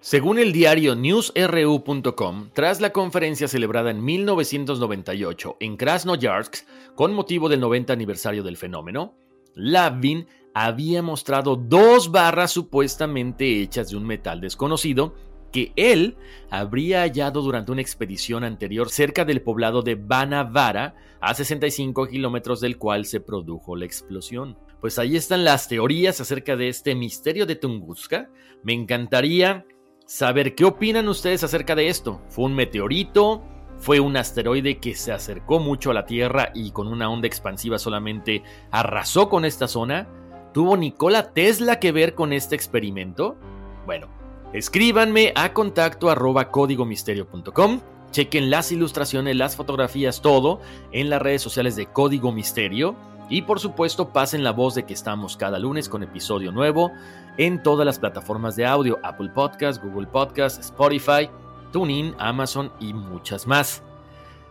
Según 0.00 0.38
el 0.38 0.52
diario 0.52 0.94
newsru.com, 0.94 2.50
tras 2.52 2.80
la 2.80 2.92
conferencia 2.92 3.48
celebrada 3.48 3.90
en 3.90 4.04
1998 4.04 5.56
en 5.60 5.76
Krasnoyarsk 5.76 6.66
con 6.94 7.14
motivo 7.14 7.48
del 7.48 7.60
90 7.60 7.92
aniversario 7.92 8.42
del 8.42 8.58
fenómeno, 8.58 9.14
Lavin 9.54 10.26
había 10.54 11.02
mostrado 11.02 11.56
dos 11.56 12.10
barras 12.10 12.52
supuestamente 12.52 13.60
hechas 13.60 13.90
de 13.90 13.96
un 13.96 14.04
metal 14.04 14.40
desconocido 14.40 15.14
que 15.54 15.72
él 15.76 16.16
habría 16.50 17.02
hallado 17.02 17.40
durante 17.40 17.70
una 17.70 17.80
expedición 17.80 18.42
anterior 18.42 18.90
cerca 18.90 19.24
del 19.24 19.40
poblado 19.40 19.82
de 19.82 19.94
Banavara, 19.94 20.96
a 21.20 21.32
65 21.32 22.08
kilómetros 22.08 22.60
del 22.60 22.76
cual 22.76 23.06
se 23.06 23.20
produjo 23.20 23.76
la 23.76 23.84
explosión. 23.84 24.58
Pues 24.80 24.98
ahí 24.98 25.16
están 25.16 25.44
las 25.44 25.68
teorías 25.68 26.20
acerca 26.20 26.56
de 26.56 26.68
este 26.68 26.96
misterio 26.96 27.46
de 27.46 27.54
Tunguska. 27.54 28.30
Me 28.64 28.72
encantaría 28.72 29.64
saber 30.06 30.54
qué 30.56 30.64
opinan 30.64 31.08
ustedes 31.08 31.44
acerca 31.44 31.74
de 31.76 31.88
esto. 31.88 32.20
¿Fue 32.28 32.44
un 32.46 32.54
meteorito? 32.54 33.42
¿Fue 33.84 34.00
un 34.00 34.16
asteroide 34.16 34.78
que 34.78 34.94
se 34.94 35.12
acercó 35.12 35.60
mucho 35.60 35.90
a 35.90 35.94
la 35.94 36.06
Tierra 36.06 36.50
y 36.54 36.70
con 36.70 36.88
una 36.88 37.10
onda 37.10 37.26
expansiva 37.26 37.78
solamente 37.78 38.42
arrasó 38.70 39.28
con 39.28 39.44
esta 39.44 39.68
zona? 39.68 40.08
¿Tuvo 40.54 40.78
Nikola 40.78 41.34
Tesla 41.34 41.78
que 41.78 41.92
ver 41.92 42.14
con 42.14 42.32
este 42.32 42.56
experimento? 42.56 43.36
Bueno, 43.84 44.06
escríbanme 44.54 45.34
a 45.36 45.52
contacto 45.52 46.08
arroba 46.08 46.50
códigomisterio.com. 46.50 47.80
Chequen 48.10 48.48
las 48.48 48.72
ilustraciones, 48.72 49.36
las 49.36 49.54
fotografías, 49.54 50.22
todo 50.22 50.62
en 50.90 51.10
las 51.10 51.20
redes 51.20 51.42
sociales 51.42 51.76
de 51.76 51.84
Código 51.84 52.32
Misterio. 52.32 52.96
Y 53.28 53.42
por 53.42 53.60
supuesto, 53.60 54.14
pasen 54.14 54.44
la 54.44 54.52
voz 54.52 54.74
de 54.74 54.86
que 54.86 54.94
estamos 54.94 55.36
cada 55.36 55.58
lunes 55.58 55.90
con 55.90 56.02
episodio 56.02 56.52
nuevo 56.52 56.90
en 57.36 57.62
todas 57.62 57.84
las 57.84 57.98
plataformas 57.98 58.56
de 58.56 58.64
audio, 58.64 58.98
Apple 59.02 59.28
Podcast, 59.34 59.84
Google 59.84 60.06
Podcast, 60.06 60.58
Spotify, 60.58 61.28
TuneIn, 61.74 62.14
Amazon 62.20 62.72
y 62.78 62.94
muchas 62.94 63.48
más. 63.48 63.82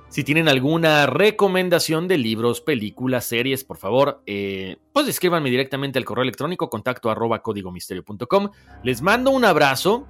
Si 0.10 0.26
tienen 0.26 0.50
alguna 0.50 1.06
recomendación 1.06 2.10
de 2.10 2.18
libros, 2.18 2.60
películas, 2.60 3.24
series, 3.24 3.64
por 3.64 3.78
favor, 3.78 4.22
eh, 4.26 4.76
pues 4.92 5.08
escríbanme 5.08 5.50
directamente 5.50 5.98
al 5.98 6.06
correo 6.06 6.24
electrónico 6.24 6.70
contacto 6.70 7.10
arroba 7.10 7.42
códigomisterio.com. 7.42 8.50
Les 8.84 9.02
mando 9.02 9.32
un 9.32 9.46
abrazo, 9.46 10.06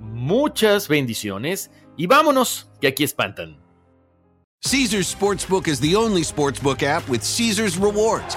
muchas 0.00 0.86
bendiciones 0.86 1.70
y 1.96 2.06
vámonos, 2.06 2.70
que 2.78 2.88
aquí 2.88 3.04
espantan. 3.04 3.58
Caesar's 4.60 5.08
Sportsbook 5.08 5.66
is 5.66 5.80
the 5.80 5.96
only 5.96 6.22
sportsbook 6.22 6.82
app 6.82 7.08
with 7.08 7.22
Caesar's 7.22 7.78
rewards. 7.78 8.36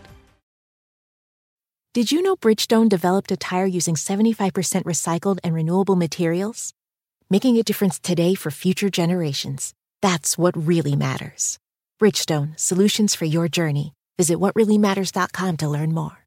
Did 1.93 2.09
you 2.09 2.21
know 2.21 2.37
Bridgestone 2.37 2.87
developed 2.87 3.33
a 3.33 3.37
tire 3.37 3.65
using 3.65 3.95
75% 3.95 4.85
recycled 4.85 5.39
and 5.43 5.53
renewable 5.53 5.97
materials? 5.97 6.73
Making 7.29 7.57
a 7.57 7.63
difference 7.63 7.99
today 7.99 8.33
for 8.33 8.49
future 8.49 8.89
generations. 8.89 9.73
That's 10.01 10.37
what 10.37 10.55
really 10.55 10.95
matters. 10.95 11.59
Bridgestone, 12.01 12.57
solutions 12.57 13.13
for 13.13 13.25
your 13.25 13.49
journey. 13.49 13.91
Visit 14.17 14.37
whatreallymatters.com 14.37 15.57
to 15.57 15.67
learn 15.67 15.93
more. 15.93 16.20